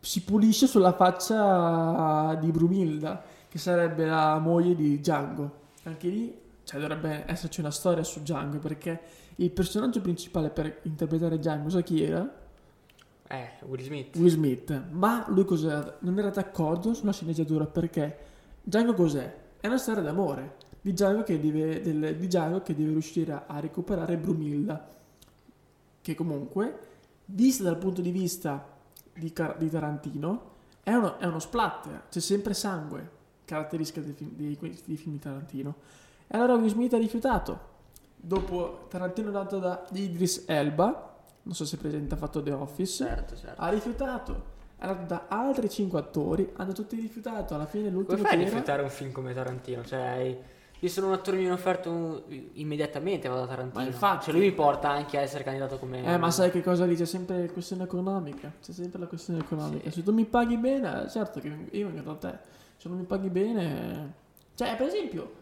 si 0.00 0.22
pulisce 0.22 0.66
sulla 0.66 0.92
faccia 0.92 2.34
di 2.40 2.50
Brumilda, 2.50 3.22
che 3.52 3.58
sarebbe 3.58 4.06
la 4.06 4.38
moglie 4.38 4.74
di 4.74 4.98
Django. 4.98 5.60
Anche 5.82 6.08
lì 6.08 6.34
cioè, 6.64 6.80
dovrebbe 6.80 7.24
esserci 7.26 7.60
una 7.60 7.70
storia 7.70 8.02
su 8.02 8.20
Django, 8.20 8.58
perché 8.58 8.98
il 9.36 9.50
personaggio 9.50 10.00
principale 10.00 10.48
per 10.48 10.78
interpretare 10.84 11.36
Django, 11.38 11.68
sai 11.68 11.82
chi 11.82 12.02
era? 12.02 12.26
Eh, 13.28 13.50
Will 13.66 13.82
Smith. 13.82 14.16
Will 14.16 14.30
Smith, 14.30 14.84
ma 14.92 15.26
lui 15.28 15.44
cos'era? 15.44 15.98
non 16.00 16.18
era 16.18 16.30
d'accordo 16.30 16.94
sulla 16.94 17.12
sceneggiatura 17.12 17.66
perché 17.66 18.16
Django 18.62 18.94
cos'è? 18.94 19.36
È 19.60 19.66
una 19.66 19.76
storia 19.76 20.00
d'amore 20.00 20.56
di 20.80 20.92
Django 20.94 21.22
che 21.22 21.38
deve, 21.38 21.82
del- 21.82 22.16
di 22.16 22.26
Django 22.28 22.62
che 22.62 22.74
deve 22.74 22.92
riuscire 22.92 23.32
a, 23.32 23.44
a 23.48 23.60
recuperare 23.60 24.16
Brumilda, 24.16 24.88
che 26.00 26.14
comunque, 26.14 26.78
vista 27.26 27.64
dal 27.64 27.76
punto 27.76 28.00
di 28.00 28.12
vista 28.12 28.66
di, 29.12 29.30
Car- 29.30 29.58
di 29.58 29.68
Tarantino, 29.68 30.52
è 30.82 30.94
uno, 30.94 31.18
è 31.18 31.26
uno 31.26 31.38
splatter, 31.38 32.04
c'è 32.08 32.20
sempre 32.20 32.54
sangue, 32.54 33.20
caratteristica 33.56 34.00
dei 34.00 34.12
film, 34.14 34.30
dei- 34.34 34.58
dei 34.84 34.96
film 34.96 35.12
di 35.12 35.18
Tarantino. 35.18 35.74
E 36.26 36.36
allora 36.36 36.54
Will 36.54 36.68
Smith 36.68 36.94
ha 36.94 36.98
rifiutato. 36.98 37.70
Dopo 38.16 38.86
Tarantino 38.88 39.28
è 39.28 39.32
dato 39.32 39.58
da 39.58 39.84
Idris 39.92 40.44
Elba, 40.46 41.14
non 41.42 41.54
so 41.54 41.64
se 41.64 41.76
presente, 41.76 42.14
ha 42.14 42.16
fatto 42.16 42.42
The 42.42 42.52
Office, 42.52 43.04
Certo, 43.04 43.36
certo. 43.36 43.60
ha 43.60 43.68
rifiutato. 43.68 44.50
È 44.78 44.86
andato 44.86 45.06
da 45.06 45.24
altri 45.28 45.68
5 45.68 45.98
attori, 45.98 46.50
hanno 46.56 46.72
tutti 46.72 46.96
rifiutato. 46.96 47.54
Alla 47.54 47.66
fine 47.66 47.88
l'ultimo 47.90 48.16
Come 48.16 48.28
fai 48.28 48.40
a 48.40 48.44
rifiutare 48.44 48.82
un 48.82 48.88
film 48.90 49.12
come 49.12 49.34
Tarantino? 49.34 49.84
Cioè, 49.84 50.38
io 50.78 50.88
sono 50.88 51.08
un 51.08 51.12
attore 51.12 51.36
mi 51.36 51.42
viene 51.42 51.54
offerto 51.56 51.90
un- 51.90 52.22
immediatamente 52.54 53.28
vado 53.28 53.42
da 53.42 53.46
Tarantino. 53.48 53.82
Ma 53.82 53.88
infatti- 53.88 54.24
Cioè, 54.24 54.34
lui 54.34 54.42
mi 54.46 54.52
porta 54.52 54.90
anche 54.90 55.18
a 55.18 55.20
essere 55.20 55.44
candidato 55.44 55.78
come... 55.78 56.04
Eh, 56.04 56.16
ma 56.16 56.30
sai 56.30 56.50
che 56.50 56.62
cosa 56.62 56.84
lì? 56.86 56.96
C'è 56.96 57.04
sempre 57.04 57.44
la 57.46 57.52
questione 57.52 57.84
economica. 57.84 58.52
C'è 58.62 58.72
sempre 58.72 58.98
la 58.98 59.06
questione 59.06 59.40
economica. 59.40 59.84
Sì. 59.90 59.96
Se 59.98 60.02
tu 60.02 60.12
mi 60.12 60.24
paghi 60.24 60.56
bene, 60.56 61.08
certo 61.10 61.38
che 61.40 61.52
io 61.70 61.88
vengo 61.88 62.14
da 62.14 62.30
te. 62.30 62.38
Se 62.82 62.88
non 62.88 62.98
mi 62.98 63.04
paghi 63.04 63.28
bene... 63.28 64.12
Cioè, 64.56 64.74
per 64.74 64.88
esempio... 64.88 65.32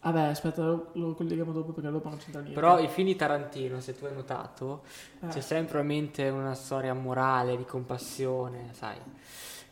Vabbè, 0.00 0.20
aspetta, 0.28 0.62
lo, 0.62 0.90
lo 0.92 1.12
colleghiamo 1.14 1.50
dopo 1.50 1.72
perché 1.72 1.90
dopo 1.90 2.08
non 2.08 2.18
c'entra 2.18 2.40
niente. 2.40 2.58
Però 2.60 2.78
i 2.78 2.86
film 2.86 3.08
di 3.08 3.16
Tarantino, 3.16 3.80
se 3.80 3.98
tu 3.98 4.04
hai 4.04 4.14
notato, 4.14 4.82
Eh, 5.18 5.26
c'è 5.26 5.40
sempre 5.40 5.80
a 5.80 5.82
mente 5.82 6.28
una 6.28 6.54
storia 6.54 6.94
morale, 6.94 7.56
di 7.56 7.64
compassione, 7.64 8.68
sai. 8.74 8.96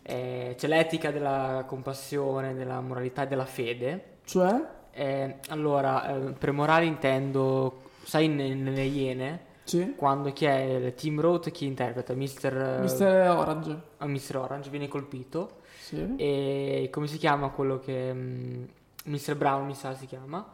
Eh, 0.02 0.56
c'è 0.58 0.66
l'etica 0.66 1.12
della 1.12 1.62
compassione, 1.64 2.54
della 2.56 2.80
moralità 2.80 3.22
e 3.22 3.26
della 3.28 3.46
fede. 3.46 4.16
Cioè? 4.24 4.60
Eh, 4.90 5.36
allora, 5.50 6.08
eh, 6.08 6.32
per 6.32 6.50
morale 6.50 6.86
intendo, 6.86 7.82
sai, 8.02 8.26
ne- 8.26 8.52
nelle 8.54 8.82
Iene, 8.82 9.40
Sì? 9.62 9.94
quando 9.94 10.32
chi 10.32 10.44
è 10.46 10.56
il 10.58 10.94
Team 10.96 11.20
Roth, 11.20 11.52
chi 11.52 11.66
interpreta? 11.66 12.14
Mr. 12.14 12.78
Mister 12.80 13.30
Orange. 13.30 13.80
eh, 14.00 14.06
Mr. 14.06 14.36
Orange 14.38 14.70
viene 14.70 14.88
colpito. 14.88 15.62
Sì. 15.86 16.16
E 16.16 16.88
come 16.90 17.06
si 17.06 17.16
chiama 17.18 17.48
quello 17.50 17.78
che... 17.78 18.12
mm, 18.12 18.64
Mr. 19.04 19.36
Brown 19.36 19.66
mi 19.66 19.74
sa 19.74 19.94
si 19.94 20.06
chiama. 20.06 20.44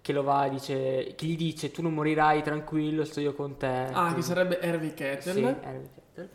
Che 0.00 0.12
lo 0.12 0.24
va, 0.24 0.48
dice, 0.48 1.14
che 1.16 1.26
gli 1.26 1.36
dice 1.36 1.70
tu 1.70 1.80
non 1.82 1.94
morirai 1.94 2.42
tranquillo, 2.42 3.04
sto 3.04 3.20
io 3.20 3.34
con 3.34 3.56
te. 3.56 3.66
Ah, 3.66 4.06
che 4.06 4.06
Quindi- 4.06 4.22
sarebbe 4.22 4.58
Harvey 4.60 4.92
Kettel. 4.94 5.34
Sì, 5.34 5.44
Harvey 5.44 5.88
Keitel. 5.94 6.28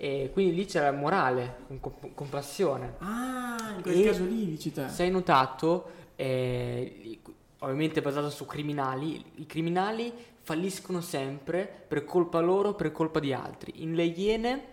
E 0.00 0.30
quindi 0.32 0.54
lì 0.54 0.66
c'era 0.66 0.92
morale, 0.92 1.60
con- 1.80 2.12
compassione. 2.14 2.96
Ah, 2.98 3.72
in 3.76 3.82
quel 3.82 3.98
E- 4.00 4.04
caso 4.04 4.24
lì 4.24 4.44
dici 4.44 4.70
te. 4.72 4.88
Se 4.88 5.02
hai 5.04 5.10
notato, 5.10 5.90
eh, 6.16 7.18
ovviamente 7.60 8.02
basato 8.02 8.28
su 8.28 8.44
criminali, 8.44 9.24
i 9.36 9.46
criminali 9.46 10.12
falliscono 10.42 11.00
sempre 11.00 11.66
per 11.88 12.04
colpa 12.04 12.40
loro, 12.40 12.74
per 12.74 12.92
colpa 12.92 13.18
di 13.20 13.32
altri. 13.32 13.82
In 13.82 13.94
Le 13.94 14.04
Iene 14.04 14.64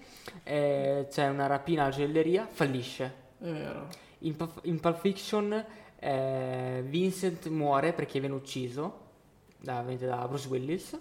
eh, 0.43 1.07
c'è 1.09 1.27
una 1.27 1.47
rapina 1.47 1.83
alla 1.83 1.91
gioielleria, 1.91 2.47
fallisce. 2.49 3.23
In, 4.19 4.35
Pulp- 4.35 4.65
in 4.65 4.79
Pulp 4.79 4.99
Fiction 4.99 5.65
eh, 5.99 6.83
Vincent 6.85 7.47
muore 7.47 7.93
perché 7.93 8.19
viene 8.19 8.35
ucciso 8.35 8.99
da, 9.59 9.81
da 9.81 10.27
Bruce 10.27 10.47
Willis. 10.47 10.97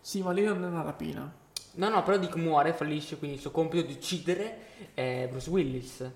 Sì, 0.00 0.22
ma 0.22 0.32
lì 0.32 0.44
non 0.44 0.62
è 0.62 0.66
una 0.66 0.82
rapina. 0.82 1.32
No, 1.72 1.88
no, 1.88 2.02
però 2.02 2.16
dico 2.16 2.38
muore, 2.38 2.72
fallisce, 2.72 3.18
quindi 3.18 3.36
il 3.36 3.42
suo 3.42 3.50
compito 3.50 3.86
di 3.86 3.92
uccidere 3.92 4.58
è 4.94 5.26
Bruce 5.30 5.50
Willis. 5.50 6.10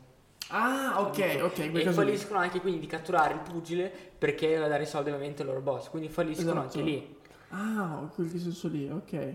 Ah, 0.49 1.01
ok, 1.01 1.41
ok. 1.43 1.59
E 1.59 1.69
lì. 1.69 1.93
falliscono 1.93 2.39
anche 2.39 2.61
quindi 2.61 2.81
di 2.81 2.87
catturare 2.87 3.35
il 3.35 3.41
pugile 3.41 3.93
perché 4.19 4.49
deve 4.49 4.69
dare 4.69 4.83
i 4.83 4.87
soldi 4.87 5.11
ovviamente 5.11 5.43
al 5.43 5.49
loro 5.49 5.61
boss, 5.61 5.89
quindi 5.89 6.09
falliscono 6.09 6.63
Esatto. 6.63 6.79
anche 6.79 6.83
lì. 6.83 7.19
Ah, 7.51 8.09
quel 8.15 8.29
senso 8.29 8.69
lì, 8.69 8.89
ok. 8.89 9.35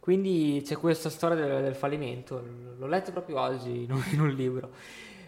Quindi 0.00 0.62
c'è 0.64 0.76
questa 0.76 1.10
storia 1.10 1.36
del, 1.36 1.62
del 1.62 1.74
fallimento, 1.74 2.42
l'ho 2.78 2.86
letto 2.86 3.12
proprio 3.12 3.38
oggi 3.40 3.84
in 3.84 3.92
un, 3.92 4.02
in 4.12 4.20
un 4.20 4.30
libro. 4.30 4.70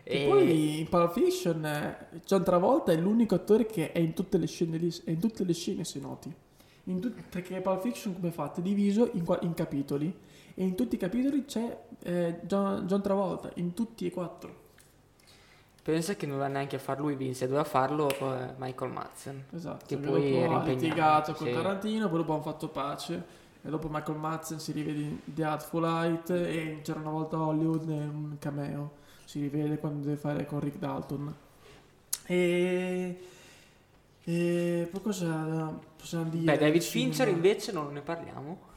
E 0.03 0.25
E 0.25 0.27
poi 0.27 0.81
in 0.81 0.89
Pulp 0.89 1.13
Fiction 1.13 1.65
eh, 1.65 2.09
John 2.25 2.43
Travolta 2.43 2.91
è 2.93 2.97
l'unico 2.97 3.35
attore 3.37 3.67
che 3.67 3.93
è 3.93 3.99
in 3.99 4.15
tutte 4.15 4.39
le 4.39 4.47
scene 4.47 4.79
in 5.05 5.21
tutte 5.21 5.45
le 5.45 5.53
scene 5.53 5.85
se 5.85 6.01
noti. 6.01 6.35
Tut- 6.85 7.23
perché 7.29 7.61
Pulp 7.61 7.81
Fiction 7.83 8.15
come 8.15 8.29
è 8.29 8.33
fatto? 8.33 8.61
È 8.61 8.63
diviso 8.63 9.09
in, 9.13 9.25
qua- 9.25 9.39
in 9.43 9.55
capitoli 9.55 10.13
e 10.55 10.65
in 10.65 10.75
tutti 10.75 10.97
i 10.97 10.99
capitoli 10.99 11.45
c'è 11.45 11.79
eh, 12.03 12.41
John, 12.43 12.87
John 12.87 13.01
Travolta, 13.03 13.51
in 13.57 13.75
tutti 13.75 14.07
e 14.07 14.11
quattro. 14.11 14.61
pensa 15.83 16.15
che 16.15 16.27
non 16.27 16.39
va 16.39 16.47
neanche 16.49 16.77
a 16.77 16.79
far 16.79 16.99
lui 17.01 17.15
Vince, 17.17 17.47
doveva 17.47 17.65
farlo 17.65 18.09
eh, 18.11 18.55
Michael 18.57 18.93
Madsen. 18.93 19.45
Esatto. 19.53 19.85
Che 19.87 19.97
poi 19.99 20.43
ha 20.43 20.63
litigato 20.63 21.33
con 21.35 21.47
sì. 21.49 21.53
Tarantino, 21.53 22.09
poi 22.09 22.19
dopo 22.19 22.33
hanno 22.33 22.43
fatto 22.43 22.69
pace. 22.69 23.41
E 23.65 23.71
dopo 23.71 23.89
Michael 23.89 24.19
Madsen 24.19 24.59
si 24.59 24.73
rivede 24.73 25.01
in 25.01 25.19
The 25.25 25.45
Artful 25.45 25.83
Light 25.83 26.31
e 26.31 26.81
c'era 26.83 26.99
una 27.01 27.11
volta 27.11 27.37
a 27.37 27.47
Hollywood 27.47 27.89
un 27.89 28.37
cameo. 28.39 28.93
Si 29.25 29.41
rivede 29.41 29.79
quando 29.79 30.05
deve 30.05 30.17
fare 30.17 30.45
con 30.47 30.61
Rick 30.61 30.79
Dalton. 30.79 31.35
E... 32.27 33.19
E 34.25 34.89
poi 34.91 35.01
cosa 35.01 35.77
possiamo 35.97 36.29
dire? 36.31 36.45
Beh, 36.45 36.59
David 36.59 36.83
Fincher 36.83 37.29
invece 37.29 37.73
non 37.73 37.93
ne 37.93 38.01
parliamo. 38.03 38.71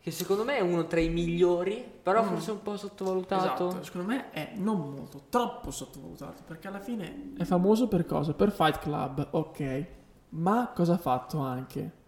Che 0.00 0.10
secondo 0.10 0.44
me 0.44 0.56
è 0.56 0.60
uno 0.60 0.86
tra 0.86 0.98
i 1.00 1.08
migliori, 1.08 1.84
però 2.02 2.24
Mm. 2.24 2.26
forse 2.28 2.50
un 2.50 2.62
po' 2.62 2.76
sottovalutato. 2.76 3.68
Esatto, 3.68 3.84
secondo 3.84 4.08
me 4.08 4.30
è 4.32 4.52
non 4.56 4.90
molto, 4.90 5.22
troppo 5.28 5.70
sottovalutato, 5.70 6.42
perché 6.44 6.66
alla 6.68 6.80
fine 6.80 7.34
è 7.38 7.44
famoso 7.44 7.86
per 7.86 8.04
cosa? 8.04 8.34
Per 8.34 8.50
Fight 8.50 8.80
Club, 8.80 9.28
ok. 9.30 9.86
Ma 10.30 10.72
cosa 10.74 10.94
ha 10.94 10.98
fatto 10.98 11.38
anche? 11.38 12.00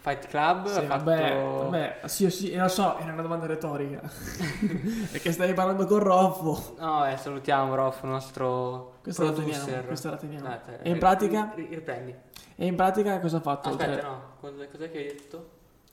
Fight 0.00 0.26
Club 0.28 0.66
Sì, 0.66 0.78
ha 0.78 0.82
fatto... 0.82 1.04
vabbè, 1.04 1.42
vabbè, 1.42 2.00
sì, 2.06 2.30
sì, 2.30 2.54
lo 2.56 2.68
so, 2.68 2.96
era 2.98 3.12
una 3.12 3.20
domanda 3.22 3.46
retorica. 3.46 4.00
perché 5.12 5.30
stai 5.32 5.52
parlando 5.52 5.86
con 5.86 5.98
Roffo. 5.98 6.74
No, 6.78 7.06
eh, 7.06 7.16
salutiamo 7.18 7.74
Rolf, 7.74 8.02
il 8.02 8.08
nostro 8.08 8.94
Questa 9.02 9.24
la 9.24 9.32
producer. 9.32 9.60
teniamo, 9.64 9.86
questa 9.86 10.10
la 10.10 10.16
teniamo. 10.16 10.48
Ah, 10.48 10.56
te- 10.56 10.78
E 10.82 10.90
in 10.90 10.98
pratica? 10.98 11.52
ri- 11.54 11.68
Riprendi. 11.70 12.14
E 12.56 12.66
in 12.66 12.76
pratica 12.76 13.20
cosa 13.20 13.36
ha 13.36 13.40
fatto? 13.40 13.68
Aspetta, 13.68 13.90
oltre- 13.90 14.06
no. 14.06 14.22
Cos'è 14.70 14.90
che 14.90 14.98
hai 14.98 15.04
detto? 15.04 15.50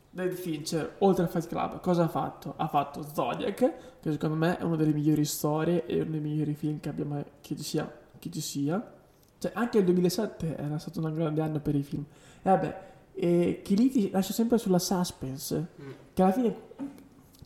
David 0.09 0.37
Fincher, 0.37 0.95
oltre 0.99 1.25
a 1.25 1.27
Fight 1.27 1.47
Club, 1.47 1.79
cosa 1.81 2.03
ha 2.05 2.07
fatto? 2.07 2.53
Ha 2.55 2.67
fatto 2.67 3.05
Zodiac, 3.13 3.53
che 3.99 4.11
secondo 4.11 4.35
me 4.35 4.57
è 4.57 4.63
una 4.63 4.75
delle 4.77 4.93
migliori 4.93 5.25
storie 5.25 5.85
e 5.85 5.99
uno 6.01 6.11
dei 6.11 6.19
migliori 6.21 6.53
film 6.53 6.79
che, 6.79 6.89
abbiamo, 6.89 7.23
che, 7.41 7.55
ci, 7.55 7.63
sia, 7.63 7.91
che 8.17 8.31
ci 8.31 8.41
sia. 8.41 8.81
Cioè, 9.37 9.51
anche 9.53 9.77
il 9.79 9.83
2007 9.83 10.57
era 10.57 10.79
stato 10.79 11.01
un 11.01 11.13
grande 11.13 11.41
anno 11.41 11.59
per 11.59 11.75
i 11.75 11.83
film. 11.83 12.03
E 12.41 12.49
vabbè, 12.49 12.77
e 13.19 13.61
che 13.63 13.73
lì 13.75 13.89
ti 13.89 14.09
lascia 14.11 14.33
sempre 14.33 14.57
sulla 14.57 14.79
suspense, 14.79 15.67
Mm. 15.81 15.89
che 16.13 16.21
alla 16.21 16.31
fine 16.31 16.55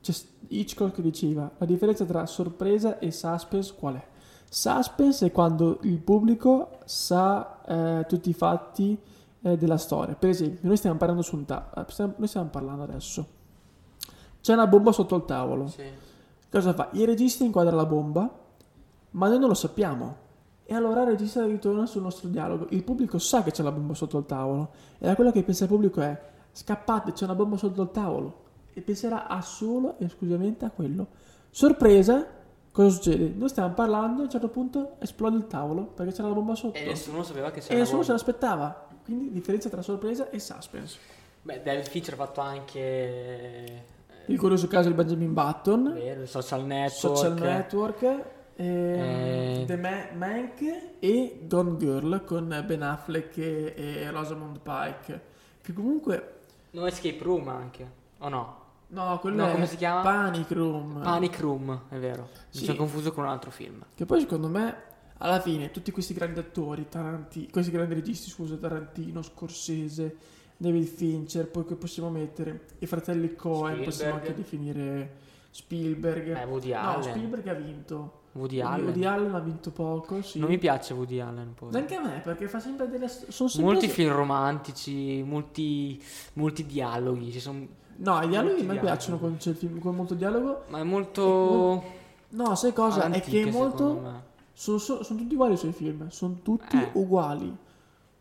c'è 0.01 0.13
Hitchcock 0.47 0.95
che 0.95 1.01
diceva, 1.01 1.49
la 1.57 1.65
differenza 1.65 2.03
tra 2.05 2.25
sorpresa 2.25 2.99
e 2.99 3.11
suspense 3.11 3.73
qual 3.77 3.95
è? 3.95 4.05
Suspense 4.49 5.27
è 5.27 5.31
quando 5.31 5.79
il 5.83 5.97
pubblico 5.99 6.79
sa 6.83 7.61
eh, 7.65 8.05
tutti 8.07 8.29
i 8.29 8.33
fatti 8.33 8.97
eh, 9.43 9.57
della 9.57 9.77
storia. 9.77 10.13
Per 10.13 10.29
esempio, 10.29 10.59
noi 10.67 10.75
stiamo 10.75 10.97
parlando 10.97 11.21
su 11.21 11.35
un 11.37 11.45
tavolo. 11.45 11.85
Noi 12.17 12.27
stiamo 12.27 12.49
parlando 12.49 12.83
adesso. 12.83 13.25
C'è 14.41 14.53
una 14.53 14.67
bomba 14.67 14.91
sotto 14.91 15.15
il 15.15 15.23
tavolo. 15.25 15.67
Sì. 15.67 15.83
Cosa 16.49 16.73
fa? 16.73 16.89
Il 16.91 17.05
regista 17.05 17.45
inquadra 17.45 17.73
la 17.75 17.85
bomba, 17.85 18.29
ma 19.11 19.27
noi 19.29 19.39
non 19.39 19.47
lo 19.47 19.53
sappiamo. 19.53 20.15
E 20.71 20.73
allora 20.73 21.01
il 21.01 21.07
regista 21.07 21.43
ritorna 21.45 21.85
sul 21.85 22.01
nostro 22.01 22.29
dialogo. 22.29 22.67
Il 22.69 22.85
pubblico 22.85 23.17
sa 23.17 23.43
che 23.43 23.51
c'è 23.51 23.61
la 23.61 23.73
bomba 23.73 23.93
sotto 23.93 24.17
il 24.19 24.25
tavolo. 24.25 24.69
E 24.99 25.05
da 25.05 25.15
quello 25.15 25.29
che 25.29 25.43
pensa 25.43 25.65
il 25.65 25.69
pubblico 25.69 25.99
è: 25.99 26.17
scappate, 26.53 27.11
c'è 27.11 27.25
una 27.25 27.35
bomba 27.35 27.57
sotto 27.57 27.81
il 27.81 27.91
tavolo. 27.91 28.43
E 28.73 28.79
penserà 28.79 29.27
a 29.27 29.41
solo 29.41 29.95
e 29.99 30.05
esclusivamente 30.05 30.63
a 30.63 30.69
quello. 30.69 31.07
Sorpresa, 31.49 32.25
cosa 32.71 32.87
succede? 32.87 33.33
Noi 33.35 33.49
stiamo 33.49 33.73
parlando, 33.73 34.21
a 34.21 34.23
un 34.23 34.29
certo 34.29 34.47
punto 34.47 34.95
esplode 34.99 35.35
il 35.35 35.47
tavolo 35.47 35.87
perché 35.87 36.13
c'era 36.13 36.29
la 36.29 36.35
bomba 36.35 36.55
sotto. 36.55 36.77
E 36.77 36.85
nessuno 36.85 37.21
sapeva 37.23 37.51
che 37.51 37.59
E 37.59 37.63
c'era 37.63 37.79
nessuno 37.79 38.03
se 38.03 38.13
l'aspettava. 38.13 38.87
Quindi 39.03 39.29
differenza 39.29 39.67
tra 39.67 39.81
sorpresa 39.81 40.29
e 40.29 40.39
suspense. 40.39 40.97
Beh, 41.41 41.63
David 41.63 41.89
Fincher 41.89 42.13
ha 42.13 42.17
fatto 42.17 42.39
anche... 42.39 42.79
eh, 42.79 43.83
Il 44.27 44.39
curioso 44.39 44.67
caso 44.67 44.87
di 44.87 44.95
Benjamin 44.95 45.33
Button, 45.33 45.91
vero, 45.95 46.21
il 46.21 46.29
social 46.29 46.63
network. 46.63 47.17
Social 47.17 47.33
Network 47.33 48.39
ehm, 48.65 49.61
Eh. 49.61 49.63
The 49.65 49.75
Ma- 49.77 50.07
Mank 50.15 50.61
e 50.99 51.39
Gone 51.47 51.77
Girl 51.77 52.23
con 52.25 52.63
Ben 52.65 52.81
Affleck 52.81 53.37
e, 53.37 53.73
e 53.75 54.09
Rosamund 54.11 54.59
Pike. 54.59 55.21
Che 55.61 55.73
comunque, 55.73 56.33
No 56.71 56.85
Escape 56.85 57.19
Room 57.23 57.47
anche. 57.49 57.91
O 58.19 58.29
no? 58.29 58.59
no, 58.87 59.19
quello 59.19 59.45
No, 59.45 59.51
come 59.51 59.65
si 59.67 59.77
chiama? 59.77 60.01
Panic 60.01 60.51
Room. 60.51 61.01
Panic 61.01 61.39
Room, 61.39 61.81
è 61.89 61.97
vero. 61.97 62.23
Mi 62.33 62.37
Sì. 62.59 62.65
sono 62.65 62.77
confuso 62.77 63.11
con 63.13 63.23
un 63.23 63.29
altro 63.29 63.51
film. 63.51 63.83
Che 63.95 64.05
poi 64.05 64.19
secondo 64.21 64.47
me, 64.47 64.75
alla 65.17 65.39
fine, 65.39 65.71
tutti 65.71 65.91
questi 65.91 66.13
grandi 66.13 66.39
attori, 66.39 66.87
Taranti- 66.89 67.49
questi 67.49 67.71
grandi 67.71 67.93
registi, 67.93 68.29
scusa, 68.29 68.55
Tarantino, 68.57 69.21
Scorsese, 69.21 70.15
David 70.57 70.85
Fincher, 70.87 71.47
poi 71.49 71.65
che 71.65 71.75
possiamo 71.75 72.09
mettere 72.09 72.65
i 72.79 72.85
fratelli 72.85 73.33
Cohen, 73.35 73.83
possiamo 73.83 73.91
Spielberg. 73.91 74.19
anche 74.19 74.33
definire 74.35 75.11
Spielberg. 75.51 76.35
Eh, 76.37 76.43
Woody 76.45 76.71
no, 76.71 76.79
Allen. 76.79 77.03
Spielberg 77.03 77.47
ha 77.47 77.53
vinto. 77.53 78.19
Woody 78.33 78.61
Allen. 78.61 78.85
Woody 78.85 79.05
Allen 79.05 79.35
ha 79.35 79.39
vinto 79.39 79.71
poco, 79.71 80.21
sì. 80.21 80.39
Non 80.39 80.49
mi 80.49 80.57
piace 80.57 80.93
Woody 80.93 81.19
Allen 81.19 81.53
poi. 81.53 81.73
Anche 81.75 81.95
a 81.95 82.01
me, 82.01 82.21
perché 82.23 82.47
fa 82.47 82.59
sempre 82.59 82.87
delle... 82.87 83.07
Sono 83.07 83.49
sempre... 83.49 83.71
Molti 83.71 83.87
film 83.89 84.11
romantici, 84.13 85.21
molti, 85.23 86.01
molti 86.33 86.65
dialoghi. 86.65 87.31
Ci 87.31 87.39
son- 87.39 87.67
No, 87.97 88.21
i 88.21 88.27
dialoghi 88.29 88.61
a 88.61 88.63
me 88.63 88.79
piacciono 88.79 89.17
quando 89.17 89.37
c'è 89.37 89.49
il 89.49 89.55
film 89.57 89.79
con 89.79 89.95
molto 89.95 90.13
dialogo. 90.13 90.63
Ma 90.69 90.79
è 90.79 90.83
molto. 90.83 91.83
No, 92.29 92.55
sai 92.55 92.71
cosa? 92.73 92.99
È 93.05 93.09
che 93.09 93.11
è 93.11 93.15
antiche, 93.15 93.51
molto... 93.51 94.29
Sono, 94.53 94.77
so- 94.77 95.03
sono 95.03 95.19
tutti 95.19 95.33
uguali 95.33 95.53
i 95.53 95.57
suoi 95.57 95.73
film, 95.73 96.07
sono 96.09 96.37
tutti 96.41 96.77
Eh. 96.77 96.89
uguali. 96.93 97.55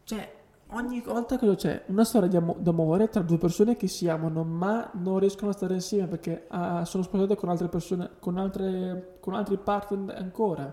Cioè, 0.05 0.38
ogni 0.73 1.00
volta 1.00 1.39
cosa 1.39 1.55
c'è? 1.55 1.83
Una 1.87 2.05
storia 2.05 2.39
amo- 2.39 2.57
d'amore 2.59 3.09
tra 3.09 3.23
due 3.23 3.39
persone 3.39 3.77
che 3.77 3.89
si 3.89 4.09
amano, 4.09 4.45
ma 4.45 4.91
non 4.95 5.19
riescono 5.19 5.50
a 5.50 5.55
stare 5.55 5.75
insieme 5.75 6.07
perché 6.07 6.47
ah, 6.49 6.85
sono 6.85 7.03
sposate 7.03 7.37
con 7.37 7.49
altre 7.49 7.69
persone, 7.69 8.11
con, 8.19 8.37
altre, 8.39 9.17
con 9.21 9.35
altri 9.35 9.57
partner 9.59 10.17
ancora. 10.17 10.73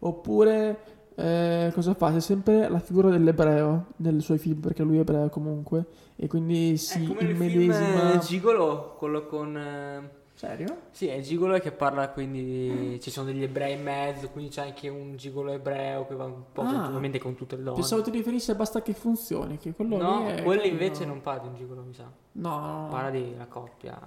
Oppure, 0.00 0.78
eh, 1.14 1.70
cosa 1.74 1.94
fa? 1.94 2.12
C'è 2.12 2.20
sempre 2.20 2.68
la 2.68 2.78
figura 2.78 3.10
dell'ebreo 3.10 3.86
nei 3.96 4.20
suoi 4.20 4.38
film, 4.38 4.60
perché 4.60 4.82
lui 4.82 4.96
è 4.96 5.00
ebreo 5.00 5.28
comunque, 5.28 5.86
e 6.16 6.26
quindi 6.28 6.76
si 6.76 7.02
è 7.02 7.06
come 7.06 7.20
film 7.20 7.42
immedesima... 7.42 8.12
eh, 8.12 8.18
Gigolo, 8.18 8.94
quello 8.96 9.26
con. 9.26 9.56
eh, 9.56 10.17
Serio? 10.38 10.82
Sì, 10.92 11.08
è 11.08 11.18
Gigolo 11.20 11.58
che 11.58 11.72
parla 11.72 12.10
quindi. 12.10 13.00
Ci 13.00 13.10
sono 13.10 13.26
degli 13.26 13.42
ebrei 13.42 13.74
in 13.74 13.82
mezzo, 13.82 14.28
quindi 14.28 14.52
c'è 14.52 14.62
anche 14.62 14.88
un 14.88 15.16
gigolo 15.16 15.50
ebreo 15.50 16.06
che 16.06 16.14
va 16.14 16.26
un 16.26 16.44
po' 16.52 16.62
Ah. 16.62 16.92
con 17.20 17.34
tutte 17.34 17.56
le 17.56 17.64
donne. 17.64 17.74
Pensavo 17.74 18.02
ti 18.02 18.10
riferissi 18.12 18.52
a 18.52 18.54
Basta 18.54 18.80
che 18.80 18.92
funzioni, 18.94 19.58
che 19.58 19.72
quello 19.72 19.96
no, 19.96 20.28
è 20.28 20.44
quello 20.44 20.62
invece 20.62 21.04
non 21.06 21.20
parla 21.22 21.42
di 21.42 21.48
un 21.48 21.54
gigolo, 21.56 21.82
mi 21.82 21.92
sa. 21.92 22.04
No, 22.32 22.60
no. 22.60 22.88
Parla 22.88 23.10
di 23.10 23.32
una 23.34 23.46
coppia. 23.46 23.98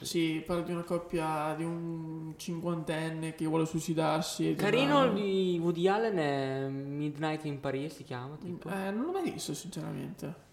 Sì, 0.00 0.42
parla 0.44 0.62
di 0.64 0.72
una 0.72 0.82
coppia 0.82 1.54
di 1.56 1.62
un 1.62 2.34
cinquantenne 2.36 3.36
che 3.36 3.46
vuole 3.46 3.64
suicidarsi. 3.64 4.56
Carino 4.56 5.04
una- 5.04 5.12
di 5.12 5.56
Woody 5.62 5.86
Allen 5.86 6.16
è 6.16 6.68
Midnight 6.68 7.44
in 7.44 7.60
Paris, 7.60 7.94
si 7.94 8.02
chiama 8.02 8.34
tipo. 8.40 8.68
Eh, 8.68 8.90
non 8.90 9.04
l'ho 9.04 9.12
mai 9.12 9.30
visto, 9.30 9.54
sinceramente. 9.54 10.44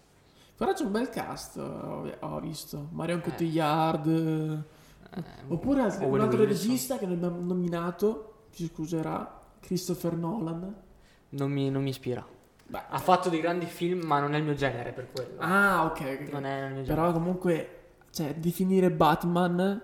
Però 0.56 0.72
c'è 0.72 0.84
un 0.84 0.92
bel 0.92 1.08
cast, 1.10 1.56
ho, 1.56 2.40
visto. 2.40 2.88
Marion 2.92 3.20
Cotillard. 3.20 4.06
Eh, 4.06 5.22
Oppure 5.48 5.80
altri- 5.82 6.06
un 6.06 6.20
altro 6.20 6.38
Wilson. 6.42 6.46
regista 6.46 6.98
che 6.98 7.06
non 7.06 7.16
abbiamo 7.16 7.40
nominato, 7.40 8.46
ci 8.52 8.66
scuserà, 8.72 9.40
Christopher 9.60 10.14
Nolan. 10.16 10.74
Non 11.30 11.50
mi, 11.50 11.70
non 11.70 11.82
mi 11.82 11.90
ispira. 11.90 12.24
Beh. 12.66 12.82
Ha 12.88 12.98
fatto 12.98 13.28
dei 13.28 13.40
grandi 13.40 13.66
film, 13.66 14.02
ma 14.04 14.20
non 14.20 14.34
è 14.34 14.38
il 14.38 14.44
mio 14.44 14.54
genere 14.54 14.92
per 14.92 15.10
quello. 15.12 15.34
Ah, 15.38 15.84
ok. 15.84 16.28
Non 16.30 16.44
è 16.44 16.66
il 16.66 16.72
mio 16.72 16.82
genere. 16.82 16.94
Però 16.94 17.12
comunque, 17.12 17.80
cioè, 18.10 18.34
definire 18.36 18.90
Batman, 18.90 19.82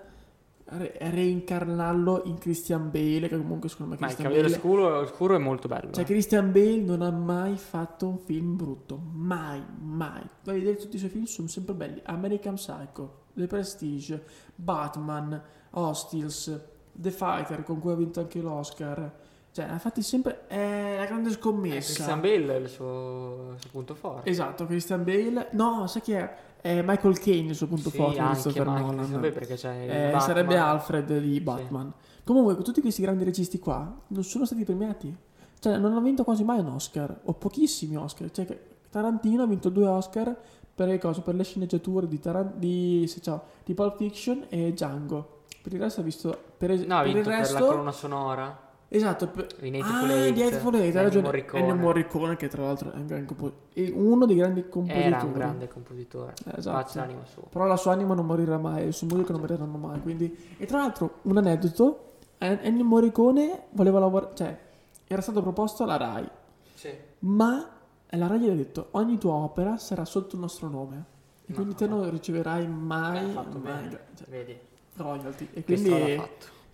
re- 0.71 0.97
reincarnarlo 0.99 2.23
in 2.25 2.39
Christian 2.39 2.91
Bale, 2.91 3.29
che 3.29 3.37
comunque 3.37 3.69
secondo 3.69 3.93
me 3.93 3.99
Ma 4.01 4.09
il 4.09 4.17
Cavaliere 4.17 4.43
Bale... 4.43 4.55
Oscuro, 4.55 4.99
Oscuro 4.99 5.35
è 5.35 5.39
molto 5.39 5.69
bello. 5.69 5.91
Cioè, 5.93 6.05
Christian 6.05 6.53
Bale 6.53 6.81
non 6.81 7.03
ha 7.03 7.11
mai 7.11 7.57
fatto 7.57 8.09
un 8.09 8.19
film 8.19 8.57
brutto. 8.57 9.01
Mai, 9.13 9.63
mai. 9.81 10.23
Vai 10.45 10.57
a 10.57 10.59
vedere 10.59 10.77
tutti 10.77 10.97
i 10.97 10.99
suoi 10.99 11.11
film, 11.11 11.25
sono 11.25 11.49
sempre 11.49 11.75
belli. 11.75 12.01
American 12.05 12.55
Psycho, 12.55 13.25
The 13.35 13.47
Prestige, 13.47 14.23
Batman, 14.55 15.43
Hostiles, 15.71 16.61
The 16.93 17.11
Fighter, 17.11 17.63
con 17.63 17.79
cui 17.81 17.93
ha 17.93 17.97
vinto 17.97 18.21
anche 18.21 18.41
l'Oscar. 18.41 19.13
Cioè, 19.53 19.65
ha 19.65 19.79
fatti 19.81 20.01
sempre... 20.01 20.47
È 20.47 20.97
la 20.97 21.07
grande 21.07 21.31
Eh, 21.31 21.33
scommessa. 21.33 21.93
Christian 21.93 22.21
Bale 22.21 22.55
è 22.55 22.59
il 22.61 22.69
suo, 22.69 23.51
il 23.55 23.61
suo 23.61 23.71
punto 23.71 23.95
forte. 23.97 24.31
Esatto, 24.31 24.65
Christian 24.67 25.03
Bale. 25.03 25.49
No, 25.53 25.89
sai 25.89 26.03
chi 26.03 26.13
è? 26.13 26.37
È 26.61 26.83
Michael 26.83 27.19
Caine 27.19 27.51
il 27.51 27.55
suo 27.55 27.67
punto 27.67 27.89
Sì, 27.91 27.97
forte. 27.97 28.19
anche, 28.19 28.33
Christopher 28.41 28.67
Nolan. 28.67 29.21
Perché 29.21 29.55
c'è 29.55 29.75
il 29.83 29.91
Eh, 30.17 30.21
sarebbe 30.21 30.57
Alfred 30.59 31.19
di 31.19 31.41
Batman. 31.41 31.93
Comunque, 32.25 32.57
tutti 32.63 32.81
questi 32.81 33.01
grandi 33.03 33.25
registi 33.25 33.59
qua 33.59 33.93
non 34.09 34.23
sono 34.25 34.45
stati 34.45 34.65
premiati. 34.65 35.15
Cioè, 35.59 35.77
non 35.79 35.93
hanno 35.93 36.01
vinto 36.03 36.23
quasi 36.25 36.45
mai 36.45 36.59
un 36.61 36.69
Oscar, 36.69 37.21
o 37.25 37.33
pochissimi 37.35 37.97
Oscar. 37.97 38.31
Cioè, 38.31 38.47
Tarantino 38.91 39.43
ha 39.43 39.47
vinto 39.47 39.69
due 39.69 39.87
Oscar 39.87 40.35
per 40.75 40.89
le 40.89 40.99
cose, 40.99 41.21
per 41.23 41.35
le 41.35 41.45
sceneggiature 41.45 42.07
di, 42.09 42.19
Taran- 42.19 42.53
di, 42.57 43.11
ciao, 43.23 43.43
di 43.65 43.75
Pulp 43.75 43.97
Fiction 43.97 44.47
e 44.49 44.73
Django. 44.73 45.39
Per 45.63 45.73
il 45.73 45.81
resto 45.81 46.01
ha 46.01 46.05
visto. 46.05 46.39
Per, 46.57 46.71
es- 46.71 46.83
No, 46.85 46.97
ha 46.97 47.03
per 47.03 47.13
vinto 47.13 47.29
il 47.29 47.35
per 47.37 47.39
resto. 47.45 47.59
la 47.59 47.67
colonna 47.67 47.93
sonora. 47.93 48.69
Esatto, 48.93 49.29
per, 49.29 49.47
In 49.61 49.77
Hateful 49.77 50.11
ah, 50.11 50.13
Eight, 50.15 50.35
di 50.35 50.43
Hateful 50.43 50.75
Eight, 50.75 50.97
hai 50.97 51.03
ragione. 51.05 51.27
Morricone. 51.27 51.63
Ennio 51.63 51.75
Morricone, 51.77 52.37
che 52.37 52.49
tra 52.49 52.63
l'altro 52.65 52.91
è 52.91 52.97
un 52.97 53.07
gran 53.07 53.25
compo- 53.25 53.53
è 53.73 53.89
uno 53.95 54.27
dei 54.27 54.35
grandi 54.35 54.69
compositori. 54.69 55.07
Era 55.07 55.23
un 55.23 55.33
grande 55.33 55.69
compositore. 55.69 56.35
Eh, 56.45 56.59
esatto. 56.59 56.99
L'anima 56.99 57.25
sua. 57.25 57.43
Però 57.49 57.67
la 57.67 57.77
sua 57.77 57.93
anima 57.93 58.15
non 58.15 58.27
morirà 58.27 58.59
mai, 58.59 58.87
il 58.89 58.93
suo 58.93 59.07
musica 59.07 59.31
non 59.31 59.43
moriranno 59.43 59.79
mai. 59.79 60.01
Quindi... 60.03 60.55
E 60.59 60.67
tra 60.67 60.79
l'altro, 60.79 61.19
un 61.23 61.37
aneddoto: 61.37 62.15
En- 62.39 62.59
Ennio 62.63 62.85
Morricone 62.85 63.67
voleva 63.71 64.01
lavorare, 64.01 64.35
cioè, 64.35 64.59
era 65.07 65.21
stato 65.23 65.41
proposto 65.41 65.85
alla 65.85 65.97
Rai, 65.97 66.29
Sì. 66.75 66.91
ma 67.21 67.71
la 68.09 68.27
Rai 68.27 68.41
gli 68.41 68.51
ha 68.51 68.55
detto: 68.57 68.89
ogni 68.93 69.19
tua 69.19 69.35
opera 69.35 69.77
sarà 69.77 70.05
sotto 70.05 70.35
il 70.35 70.41
nostro 70.41 70.69
nome. 70.69 71.05
E 71.47 71.53
No, 71.53 71.55
quindi 71.55 71.75
te 71.77 71.85
ha 71.85 71.89
non 71.89 72.11
riceverai 72.11 72.67
mai, 72.67 73.31
fatto 73.31 73.59
mai 73.59 73.89
cioè, 73.89 74.27
Vedi, 74.29 74.59
royalty. 74.97 75.49
E 75.53 75.63
quindi 75.63 76.21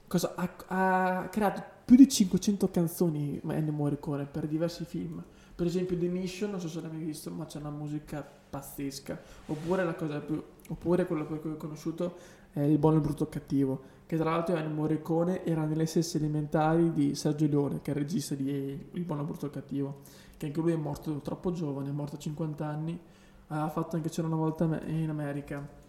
cosa, 0.07 0.33
ha, 0.35 0.48
ha 0.68 1.29
creato 1.29 1.74
più 1.87 1.94
di 1.94 2.09
500 2.09 2.68
canzoni 2.68 3.40
Ennio 3.46 3.72
Morricone 3.72 4.27
per 4.27 4.49
diversi 4.49 4.85
film. 4.85 5.22
Per 5.55 5.66
esempio 5.66 5.96
The 5.96 6.09
Mission, 6.09 6.51
non 6.51 6.59
so 6.59 6.66
se 6.68 6.81
l'hai 6.81 6.90
mai 6.90 7.05
visto, 7.05 7.31
ma 7.31 7.44
c'è 7.46 7.61
una 7.61 7.70
musica 7.70 8.29
pazzesca. 8.51 9.20
Oppure 9.46 9.85
la 9.85 9.94
cosa 9.94 10.18
più 10.18 10.42
oppure 10.68 11.07
quello 11.07 11.25
per 11.25 11.40
cui 11.40 11.53
ho 11.53 11.57
conosciuto 11.57 12.16
è 12.51 12.59
Il 12.62 12.79
buono, 12.79 12.96
il 12.96 13.03
brutto 13.03 13.22
il 13.22 13.29
cattivo, 13.29 13.83
che 14.05 14.16
tra 14.16 14.31
l'altro 14.31 14.57
Ennio 14.57 14.75
Morricone 14.75 15.44
era 15.44 15.64
nelle 15.64 15.87
stesse 15.87 16.18
elementari 16.18 16.92
di 16.92 17.14
Sergio 17.14 17.46
Leone, 17.46 17.81
che 17.81 17.92
è 17.92 17.94
il 17.94 18.01
regista 18.01 18.35
di 18.35 18.51
Il 18.51 19.05
buono, 19.05 19.20
il 19.20 19.29
brutto 19.29 19.46
il 19.46 19.53
cattivo, 19.53 20.01
che 20.37 20.46
anche 20.46 20.61
lui 20.61 20.72
è 20.72 20.77
morto 20.77 21.20
troppo 21.20 21.53
giovane, 21.53 21.90
è 21.90 21.92
morto 21.92 22.16
a 22.16 22.18
50 22.18 22.66
anni, 22.66 22.99
ha 23.46 23.68
fatto 23.68 23.94
anche 23.94 24.09
C'era 24.09 24.27
una 24.27 24.37
volta 24.37 24.64
in 24.87 25.09
America. 25.09 25.85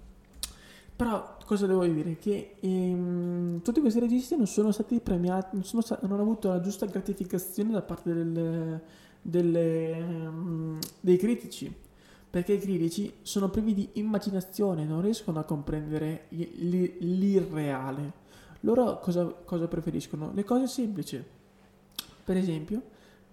Però 0.97 1.37
cosa 1.45 1.67
devo 1.67 1.85
dire? 1.85 2.17
Che 2.17 2.55
ehm, 2.59 3.61
tutti 3.61 3.79
questi 3.81 3.99
registi 3.99 4.35
non 4.35 4.47
sono 4.47 4.71
stati 4.71 4.99
premiati, 4.99 5.49
non, 5.53 5.63
sono 5.63 5.83
non 6.01 6.11
hanno 6.13 6.21
avuto 6.23 6.49
la 6.49 6.59
giusta 6.59 6.87
gratificazione 6.87 7.71
da 7.71 7.83
parte 7.83 8.11
delle- 8.13 8.81
delle, 9.21 9.91
ehm, 9.91 10.79
dei 10.99 11.17
critici. 11.17 11.71
Perché 12.29 12.53
i 12.53 12.59
critici 12.59 13.13
sono 13.21 13.49
privi 13.49 13.73
di 13.75 13.89
immaginazione, 13.93 14.85
non 14.85 15.01
riescono 15.01 15.39
a 15.39 15.43
comprendere 15.43 16.25
l'irreale. 16.29 18.11
Loro 18.61 18.99
cosa, 18.99 19.25
cosa 19.25 19.67
preferiscono? 19.67 20.31
Le 20.33 20.43
cose 20.43 20.67
semplici. 20.67 21.23
Per 22.23 22.35
esempio, 22.35 22.81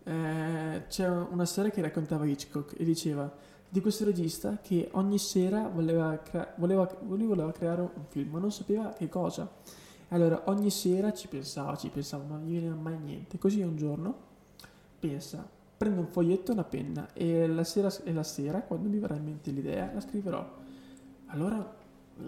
eh, 0.05 0.83
c'è 0.89 1.09
una 1.09 1.47
storia 1.47 1.71
che 1.71 1.81
raccontava 1.81 2.27
Hitchcock 2.27 2.79
e 2.79 2.85
diceva 2.85 3.33
di 3.75 3.81
questo 3.81 4.05
regista 4.05 4.59
che 4.63 4.89
ogni 4.93 5.19
sera 5.19 5.67
voleva, 5.67 6.17
crea- 6.19 6.55
voleva, 6.59 6.89
voleva 7.01 7.51
creare 7.51 7.81
un 7.81 8.05
film, 8.07 8.31
ma 8.31 8.39
non 8.39 8.53
sapeva 8.53 8.91
che 8.91 9.09
cosa. 9.09 9.51
Allora 10.11 10.43
ogni 10.45 10.71
sera 10.71 11.13
ci 11.13 11.27
pensava, 11.27 11.75
ci 11.75 11.89
pensava, 11.89 12.23
ma 12.23 12.37
non 12.37 12.47
gli 12.47 12.55
veniva 12.55 12.77
mai 12.77 12.97
niente. 12.97 13.37
Così 13.37 13.63
un 13.63 13.77
giorno 13.77 14.15
pensa, 15.01 15.45
prendo 15.77 16.03
un 16.03 16.07
foglietto 16.07 16.53
e 16.53 16.55
una 16.55 16.63
penna 16.63 17.13
e 17.15 17.49
la 17.49 17.65
sera, 17.65 17.93
e 18.05 18.13
la 18.13 18.23
sera 18.23 18.63
quando 18.63 18.89
mi 18.89 19.01
verrà 19.01 19.17
in 19.17 19.25
mente 19.25 19.51
l'idea, 19.51 19.91
la 19.93 20.01
scriverò. 20.01 20.49
Allora 21.27 21.75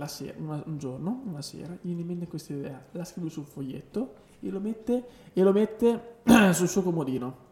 sera, 0.07 0.35
una- 0.39 0.65
un 0.67 0.79
giorno, 0.79 1.23
una 1.27 1.43
sera, 1.43 1.73
gli 1.75 1.87
viene 1.87 2.01
in 2.01 2.07
mente 2.09 2.27
questa 2.27 2.55
idea, 2.55 2.85
la 2.91 3.05
scrive 3.05 3.31
sul 3.31 3.45
foglietto 3.45 4.15
e 4.41 4.51
lo 4.51 4.59
mette, 4.59 5.05
e 5.33 5.43
lo 5.45 5.53
mette 5.53 6.17
sul 6.51 6.67
suo 6.67 6.83
comodino. 6.83 7.45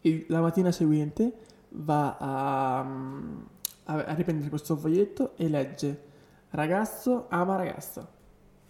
E 0.00 0.24
la 0.28 0.40
mattina 0.40 0.72
seguente 0.72 1.49
va 1.70 2.16
a, 2.18 2.82
mm, 2.82 3.40
a, 3.84 3.94
a 3.94 4.14
riprendere 4.14 4.48
questo 4.48 4.76
foglietto 4.76 5.36
e 5.36 5.48
legge 5.48 6.08
ragazzo 6.50 7.26
ama 7.28 7.56
ragazza. 7.56 8.08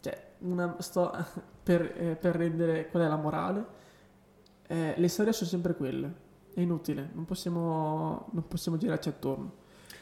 Cioè, 0.00 0.26
una, 0.38 0.76
sto 0.78 1.12
per, 1.62 1.94
eh, 1.96 2.16
per 2.16 2.36
rendere 2.36 2.88
qual 2.88 3.04
è 3.04 3.08
la 3.08 3.16
morale. 3.16 3.78
Eh, 4.66 4.94
le 4.96 5.08
storie 5.08 5.32
sono 5.32 5.48
sempre 5.48 5.74
quelle. 5.74 6.28
È 6.52 6.60
inutile, 6.60 7.10
non 7.12 7.24
possiamo, 7.24 8.28
non 8.32 8.46
possiamo 8.48 8.76
girarci 8.76 9.08
attorno. 9.08 9.52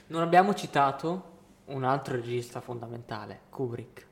Non 0.06 0.22
abbiamo 0.22 0.54
citato 0.54 1.36
un 1.66 1.84
altro 1.84 2.14
regista 2.14 2.60
fondamentale, 2.60 3.40
Kubrick. 3.50 4.06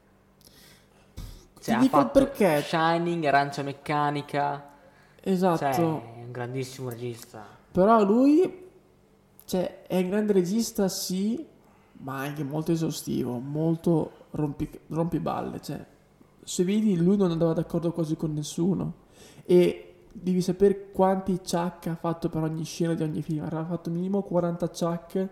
Cioè, 1.60 1.74
ha 1.74 1.78
dico 1.78 2.06
perché. 2.10 2.60
Shining, 2.60 3.24
Arancia 3.24 3.62
Meccanica. 3.62 4.74
Esatto. 5.20 5.56
Cioè, 5.56 5.74
è 5.74 5.80
un 6.22 6.30
grandissimo 6.30 6.90
regista. 6.90 7.44
Però 7.72 8.04
lui, 8.04 8.65
cioè, 9.46 9.82
è 9.86 9.98
un 9.98 10.10
grande 10.10 10.32
regista, 10.34 10.88
sì, 10.88 11.44
ma 11.98 12.18
anche 12.18 12.44
molto 12.44 12.72
esaustivo, 12.72 13.38
molto 13.38 14.10
rompi, 14.32 14.68
rompiballe. 14.88 15.60
Cioè, 15.62 15.84
se 16.42 16.64
vedi, 16.64 16.96
lui 16.96 17.16
non 17.16 17.30
andava 17.30 17.52
d'accordo 17.54 17.92
quasi 17.92 18.16
con 18.16 18.32
nessuno. 18.34 19.04
E 19.46 19.94
devi 20.12 20.40
sapere 20.42 20.90
quanti 20.92 21.38
chuck 21.38 21.86
ha 21.86 21.94
fatto 21.94 22.28
per 22.28 22.42
ogni 22.42 22.64
scena 22.64 22.94
di 22.94 23.02
ogni 23.02 23.22
film. 23.22 23.44
Aveva 23.44 23.64
fatto 23.64 23.90
minimo 23.90 24.22
40 24.22 24.68
chuck 24.68 25.28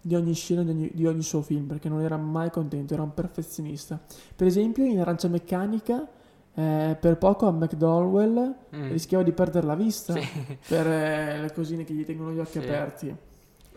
di 0.00 0.14
ogni 0.16 0.34
scena 0.34 0.62
di 0.64 0.70
ogni, 0.70 0.90
di 0.92 1.06
ogni 1.06 1.22
suo 1.22 1.42
film, 1.42 1.66
perché 1.66 1.88
non 1.88 2.00
era 2.00 2.16
mai 2.16 2.50
contento, 2.50 2.92
era 2.94 3.02
un 3.04 3.14
perfezionista. 3.14 4.00
Per 4.34 4.46
esempio, 4.46 4.84
in 4.84 4.98
Arancia 5.00 5.28
Meccanica, 5.28 6.08
eh, 6.54 6.96
per 7.00 7.16
poco 7.18 7.46
a 7.46 7.52
McDowell 7.52 8.54
Mm. 8.74 8.90
rischiava 8.90 9.22
di 9.24 9.32
perdere 9.32 9.66
la 9.66 9.74
vista 9.74 10.14
Sì. 10.14 10.20
per 10.68 10.86
eh, 10.86 11.40
le 11.40 11.52
cosine 11.52 11.84
che 11.84 11.94
gli 11.94 12.04
tengono 12.04 12.32
gli 12.32 12.38
occhi 12.40 12.52
Sì. 12.52 12.58
aperti. 12.58 13.16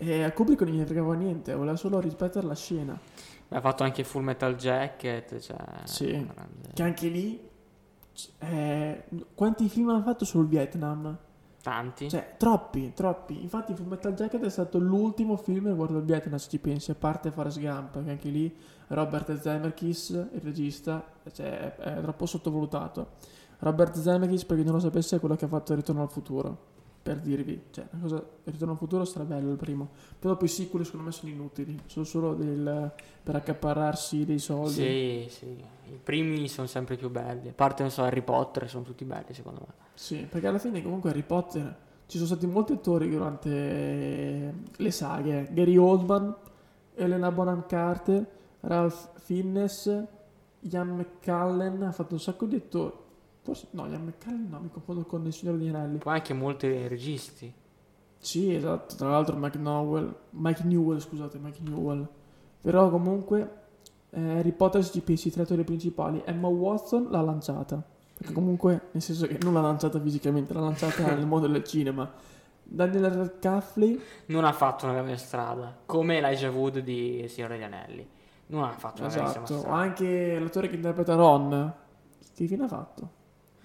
E 0.08 0.24
a 0.24 0.32
Kubrick 0.32 0.62
non 0.62 0.74
gli 0.76 0.84
fregava 0.84 1.14
niente, 1.16 1.54
voleva 1.56 1.76
solo 1.76 2.00
ripetere 2.00 2.46
la 2.46 2.56
scena. 2.56 3.00
Ha 3.50 3.62
fatto 3.62 3.84
anche 3.84 4.04
Full 4.04 4.24
Metal 4.24 4.56
Jacket. 4.56 5.40
Cioè, 5.40 5.58
Sì. 5.86 6.08
grande- 6.12 6.70
Che 6.74 6.84
anche 6.84 7.08
lì. 7.08 7.42
eh, 8.40 9.04
quanti 9.34 9.68
film 9.68 9.90
ha 9.90 10.02
fatto 10.02 10.24
sul 10.26 10.48
Vietnam? 10.48 11.18
Tanti. 11.62 12.10
Cioè, 12.10 12.36
troppi, 12.38 12.94
troppi. 12.94 13.42
Infatti, 13.42 13.74
Full 13.74 13.88
Metal 13.88 14.14
Jacket 14.14 14.44
è 14.44 14.50
stato 14.50 14.78
l'ultimo 14.78 15.36
film 15.36 15.68
riguardo 15.68 15.98
il 15.98 16.04
Vietnam, 16.04 16.38
se 16.38 16.50
ci 16.50 16.60
pensi, 16.60 16.92
a 16.92 16.96
parte 16.96 17.32
Forrest 17.32 17.60
Gump, 17.60 18.04
che 18.04 18.10
anche 18.12 18.30
lì 18.30 18.56
Robert 18.88 19.40
Zemeckis, 19.40 20.10
il 20.10 20.42
regista, 20.42 21.04
cioè, 21.34 21.76
è, 21.76 21.96
è 21.98 22.02
troppo 22.02 22.26
sottovalutato. 22.28 23.08
Robert 23.60 23.98
Zemeckis, 23.98 24.46
per 24.46 24.58
chi 24.58 24.64
non 24.64 24.74
lo 24.74 24.80
sapesse, 24.80 25.16
è 25.16 25.20
quello 25.20 25.36
che 25.36 25.46
ha 25.46 25.48
fatto 25.48 25.74
Ritorno 25.74 26.04
al 26.04 26.12
futuro. 26.12 26.74
Per 27.06 27.20
dirvi, 27.20 27.66
cioè, 27.70 27.86
una 27.92 28.02
cosa, 28.02 28.26
Ritorno 28.46 28.72
al 28.72 28.80
futuro 28.80 29.06
sarà 29.06 29.26
bello 29.26 29.52
il 29.52 29.58
primo. 29.58 29.90
Poi 30.18 30.32
dopo 30.32 30.44
i 30.44 30.48
sequel, 30.48 30.86
secondo 30.86 31.06
me, 31.06 31.12
sono 31.12 31.32
inutili. 31.32 31.80
Sono 31.86 32.04
solo 32.04 32.34
del, 32.34 32.92
per 33.22 33.36
accaparrarsi 33.36 34.26
dei 34.26 34.40
soldi. 34.40 34.74
Sì, 34.74 35.28
sì. 35.30 35.46
I 35.46 36.00
primi 36.02 36.48
sono 36.48 36.66
sempre 36.66 36.96
più 36.96 37.12
belli. 37.12 37.50
A 37.50 37.54
parte, 37.54 37.84
non 37.84 37.92
so, 37.92 38.02
Harry 38.02 38.24
Potter, 38.24 38.68
sono 38.68 38.84
tutti 38.84 39.06
belli 39.06 39.36
secondo 39.36 39.60
me. 39.68 39.74
Sì, 39.94 40.26
perché 40.28 40.48
alla 40.48 40.58
fine 40.58 40.82
comunque 40.82 41.12
Harry 41.12 41.22
Potter 41.22 41.78
ci 42.08 42.18
sono 42.18 42.26
stati 42.26 42.48
molti 42.48 42.74
attori 42.74 43.08
durante 43.08 44.54
le 44.76 44.92
saghe. 44.92 45.48
Gary 45.52 45.78
Oldman, 45.78 46.36
Elena 46.96 47.32
Bonham 47.32 47.68
Carter, 47.68 48.28
Ralph 48.62 49.12
Fiennes, 49.20 50.06
Ian 50.62 50.88
McCallen, 50.88 51.84
ha 51.84 51.92
fatto 51.92 52.16
un 52.16 52.20
sacco 52.20 52.48
di 52.48 52.56
attori. 52.56 53.04
Forse 53.46 53.68
no, 53.72 53.86
Ian 53.86 54.04
McCallen 54.04 54.48
no, 54.50 54.60
mi 54.60 54.72
confondo 54.72 55.04
con 55.04 55.24
il 55.24 55.32
Signore 55.32 55.60
degli 55.60 55.68
Anelli. 55.68 56.00
Poi 56.00 56.16
anche 56.16 56.34
molti 56.34 56.88
registi. 56.88 57.54
Sì, 58.18 58.52
esatto, 58.56 58.96
tra 58.96 59.10
l'altro 59.10 59.36
Mike 59.36 59.60
Newell, 59.60 60.16
Mike 60.32 60.64
Newell, 60.64 60.98
scusate, 60.98 61.38
Mike 61.38 61.60
Newell. 61.62 62.08
Però 62.60 62.90
comunque 62.90 63.66
eh, 64.10 64.40
Harry 64.40 64.52
Potter 64.52 64.84
pensi 65.04 65.28
i 65.28 65.32
tre 65.32 65.44
attori 65.44 65.64
principali, 65.64 66.24
Emma 66.26 66.48
Watson 66.48 67.10
l'ha 67.12 67.22
lanciata. 67.22 67.84
Perché 68.18 68.34
comunque, 68.34 68.88
nel 68.94 69.04
senso 69.04 69.28
che 69.28 69.38
non 69.44 69.54
l'ha 69.54 69.62
lanciata 69.62 70.02
fisicamente, 70.02 70.52
l'ha 70.52 70.62
lanciata 70.62 71.06
nel 71.14 71.28
mondo 71.28 71.46
del 71.46 71.64
cinema. 71.64 72.12
Daniel 72.64 73.12
Radcliffe, 73.12 74.24
Non 74.28 74.44
ha 74.44 74.54
fatto 74.54 74.86
una 74.86 74.96
grande 74.96 75.18
strada. 75.18 75.82
Come 75.86 76.18
Elijah 76.18 76.50
Wood 76.50 76.80
di 76.80 77.28
Signore 77.28 77.58
degli 77.58 77.64
Anelli. 77.64 78.10
Non 78.48 78.64
ha 78.64 78.72
fatto 78.72 79.04
una 79.04 79.12
esatto, 79.12 79.46
strada. 79.46 79.76
anche 79.76 80.40
l'attore 80.40 80.68
che 80.68 80.76
interpreta 80.76 81.14
Ron, 81.14 81.74
che 82.34 82.48
fine 82.48 82.64
ha 82.64 82.68
fatto? 82.68 83.15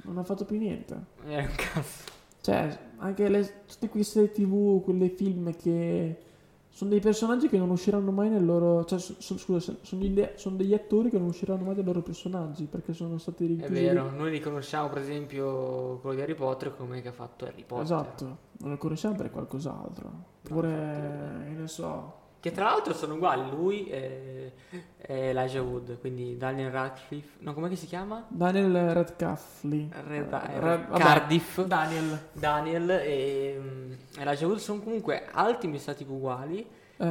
Non 0.04 0.18
ha 0.18 0.22
fatto 0.24 0.44
più 0.44 0.58
niente. 0.58 0.94
Eh, 1.26 1.40
un 1.40 1.54
cazzo. 1.56 2.04
Cioè, 2.40 2.78
anche 2.98 3.28
le, 3.28 3.64
tutte 3.66 3.88
queste 3.88 4.26
serie 4.26 4.32
tv, 4.32 4.82
quelle 4.82 5.08
film 5.10 5.54
che 5.56 6.22
sono 6.70 6.90
dei 6.90 7.00
personaggi 7.00 7.48
che 7.48 7.58
non 7.58 7.68
usciranno 7.70 8.10
mai 8.10 8.30
nel 8.30 8.44
loro. 8.44 8.84
Cioè, 8.84 8.98
so- 8.98 9.16
so- 9.18 9.36
scusa, 9.36 9.74
sono, 9.82 10.00
degli, 10.00 10.26
sono 10.36 10.56
degli 10.56 10.72
attori 10.72 11.10
che 11.10 11.18
non 11.18 11.28
usciranno 11.28 11.64
mai 11.64 11.74
dai 11.74 11.84
loro 11.84 12.00
personaggi 12.00 12.64
perché 12.64 12.92
sono 12.94 13.18
stati 13.18 13.44
È 13.44 13.48
rinchiusi. 13.48 13.72
vero, 13.72 14.10
noi 14.10 14.30
riconosciamo 14.30 14.88
per 14.88 15.02
esempio 15.02 15.98
quello 15.98 16.16
di 16.16 16.22
Harry 16.22 16.34
Potter 16.34 16.74
come 16.74 17.02
che 17.02 17.08
ha 17.08 17.12
fatto 17.12 17.44
Harry 17.44 17.64
Potter. 17.64 17.84
Esatto, 17.84 18.36
non 18.58 18.70
lo 18.70 18.76
conosciamo 18.78 19.16
per 19.16 19.30
qualcos'altro. 19.30 20.10
Oppure, 20.42 21.42
che 21.48 21.60
ne 21.60 21.68
so. 21.68 22.18
Che 22.40 22.52
tra 22.52 22.64
l'altro 22.64 22.94
sono 22.94 23.14
uguali 23.14 23.50
lui 23.50 23.86
e, 23.90 24.52
e 24.96 25.14
Elijah 25.28 25.60
Wood, 25.60 25.98
quindi 26.00 26.38
Daniel 26.38 26.70
Radcliffe. 26.70 27.36
No, 27.40 27.52
com'è 27.52 27.68
che 27.68 27.76
si 27.76 27.86
chiama? 27.86 28.24
Daniel 28.28 28.92
Radcliffe. 28.94 29.68
Red- 30.06 30.32
Eh, 30.32 30.38
Red- 30.38 30.58
Ra- 30.58 30.86
vabbè, 30.88 31.02
Cardiff. 31.02 31.62
Daniel. 31.64 32.28
Daniel 32.32 32.90
e 32.90 33.56
mm, 33.60 33.92
Elijah 34.18 34.46
Wood 34.46 34.58
sono 34.58 34.80
comunque 34.80 35.26
altri 35.30 35.68
mi 35.68 35.78
stati 35.78 36.04
uguali. 36.08 36.66
Eh, 36.96 37.06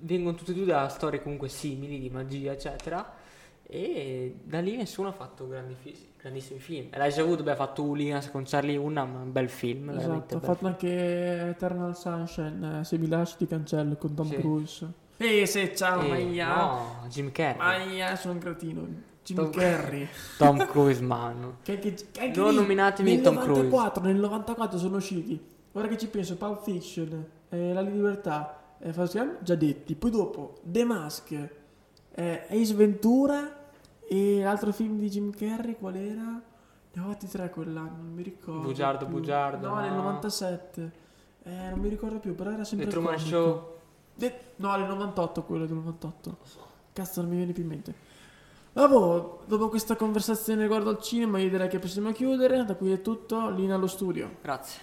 vengono 0.00 0.34
tutti 0.34 0.50
e 0.50 0.54
due 0.54 0.64
da 0.64 0.88
storie 0.88 1.22
comunque 1.22 1.48
simili 1.48 1.98
di 1.98 2.08
magia, 2.08 2.52
eccetera. 2.52 3.22
E 3.66 4.36
da 4.44 4.60
lì 4.60 4.76
nessuno 4.76 5.08
ha 5.08 5.12
fatto 5.12 5.48
grandi 5.48 5.74
fi- 5.74 5.96
grandissimi 6.20 6.58
film. 6.60 6.88
Elijah 6.90 7.24
Wood 7.24 7.42
beh, 7.42 7.52
ha 7.52 7.56
fatto 7.56 7.82
Hooligans 7.82 8.30
con 8.30 8.44
Charlie 8.46 8.76
Hunnam, 8.76 9.14
un 9.22 9.32
bel 9.32 9.48
film. 9.48 9.90
esatto, 9.90 10.36
ha 10.36 10.40
fatto 10.40 10.66
anche 10.66 11.48
Eternal 11.48 11.96
Sunshine. 11.96 12.80
eh, 12.80 12.84
se 12.84 12.98
mi 12.98 13.08
lasci 13.08 13.36
ti 13.38 13.46
cancello 13.46 13.96
con 13.96 14.14
Tom 14.14 14.28
Sì. 14.28 14.36
Cruise. 14.36 14.92
E 15.16 15.46
se 15.46 15.74
ciao, 15.74 16.02
E- 16.02 16.08
Maia. 16.08 16.54
no, 16.56 17.06
Jim 17.08 17.30
Carrey. 17.32 17.56
Maia, 17.56 18.16
sono 18.16 18.34
un 18.34 18.40
cretino. 18.40 18.86
Jim 19.24 19.36
Tom- 19.36 19.50
Carrey. 19.50 20.06
Tom 20.36 20.66
Cruise, 20.66 21.00
man. 21.02 21.56
Che 21.62 21.78
che 21.78 21.94
anche 22.20 22.38
Non 22.38 22.50
lì, 22.50 22.56
nominatemi 22.56 23.14
nel 23.14 23.22
Tom 23.22 23.34
Cruise. 23.38 23.62
94, 23.62 24.02
Nel 24.02 24.16
94 24.16 24.78
sono 24.78 24.96
usciti. 24.96 25.40
Ora 25.72 25.88
che 25.88 25.96
ci 25.96 26.08
penso, 26.08 26.36
Pulp 26.36 26.62
Fiction, 26.62 27.24
eh, 27.48 27.72
La 27.72 27.80
Libertà, 27.80 28.76
eh, 28.78 28.92
Forrest 28.92 29.16
Gump, 29.16 29.42
già 29.42 29.54
detti. 29.54 29.94
Poi 29.94 30.10
dopo, 30.10 30.58
The 30.62 30.84
Mask, 30.84 31.48
eh, 32.14 32.46
Ace 32.48 32.74
Ventura 32.74 33.62
e 34.08 34.40
l'altro 34.42 34.72
film 34.72 34.98
di 34.98 35.08
Jim 35.08 35.30
Carrey, 35.30 35.76
qual 35.76 35.96
era? 35.96 36.22
Ne 36.96 37.02
ho 37.02 37.08
fatti 37.08 37.26
tre 37.26 37.50
quell'anno, 37.50 37.96
non 38.02 38.12
mi 38.14 38.22
ricordo. 38.22 38.60
Bugiardo, 38.60 39.06
più. 39.06 39.14
bugiardo, 39.16 39.68
No, 39.68 39.80
nel 39.80 39.90
no. 39.90 40.02
97. 40.02 40.92
Eh, 41.42 41.68
non 41.70 41.78
mi 41.80 41.88
ricordo 41.88 42.18
più, 42.18 42.34
però 42.34 42.50
era 42.50 42.58
The 42.60 42.64
sempre 42.64 42.86
Truman 42.88 43.14
comico. 43.14 43.28
Show. 43.28 43.72
De- 44.14 44.40
no, 44.56 44.76
nel 44.76 44.86
98 44.88 45.42
quello 45.42 45.66
del 45.66 45.74
98. 45.76 46.36
Cazzo, 46.92 47.20
non 47.20 47.30
mi 47.30 47.36
viene 47.36 47.52
più 47.52 47.62
in 47.64 47.68
mente. 47.68 47.94
Vabbè, 48.74 48.94
dopo 49.46 49.68
questa 49.68 49.96
conversazione 49.96 50.62
riguardo 50.62 50.90
al 50.90 51.00
cinema, 51.00 51.38
io 51.38 51.48
direi 51.48 51.68
che 51.68 51.78
possiamo 51.80 52.12
chiudere. 52.12 52.64
Da 52.64 52.76
qui 52.76 52.92
è 52.92 53.00
tutto. 53.02 53.50
Linea 53.50 53.74
allo 53.74 53.86
studio. 53.88 54.36
Grazie. 54.40 54.80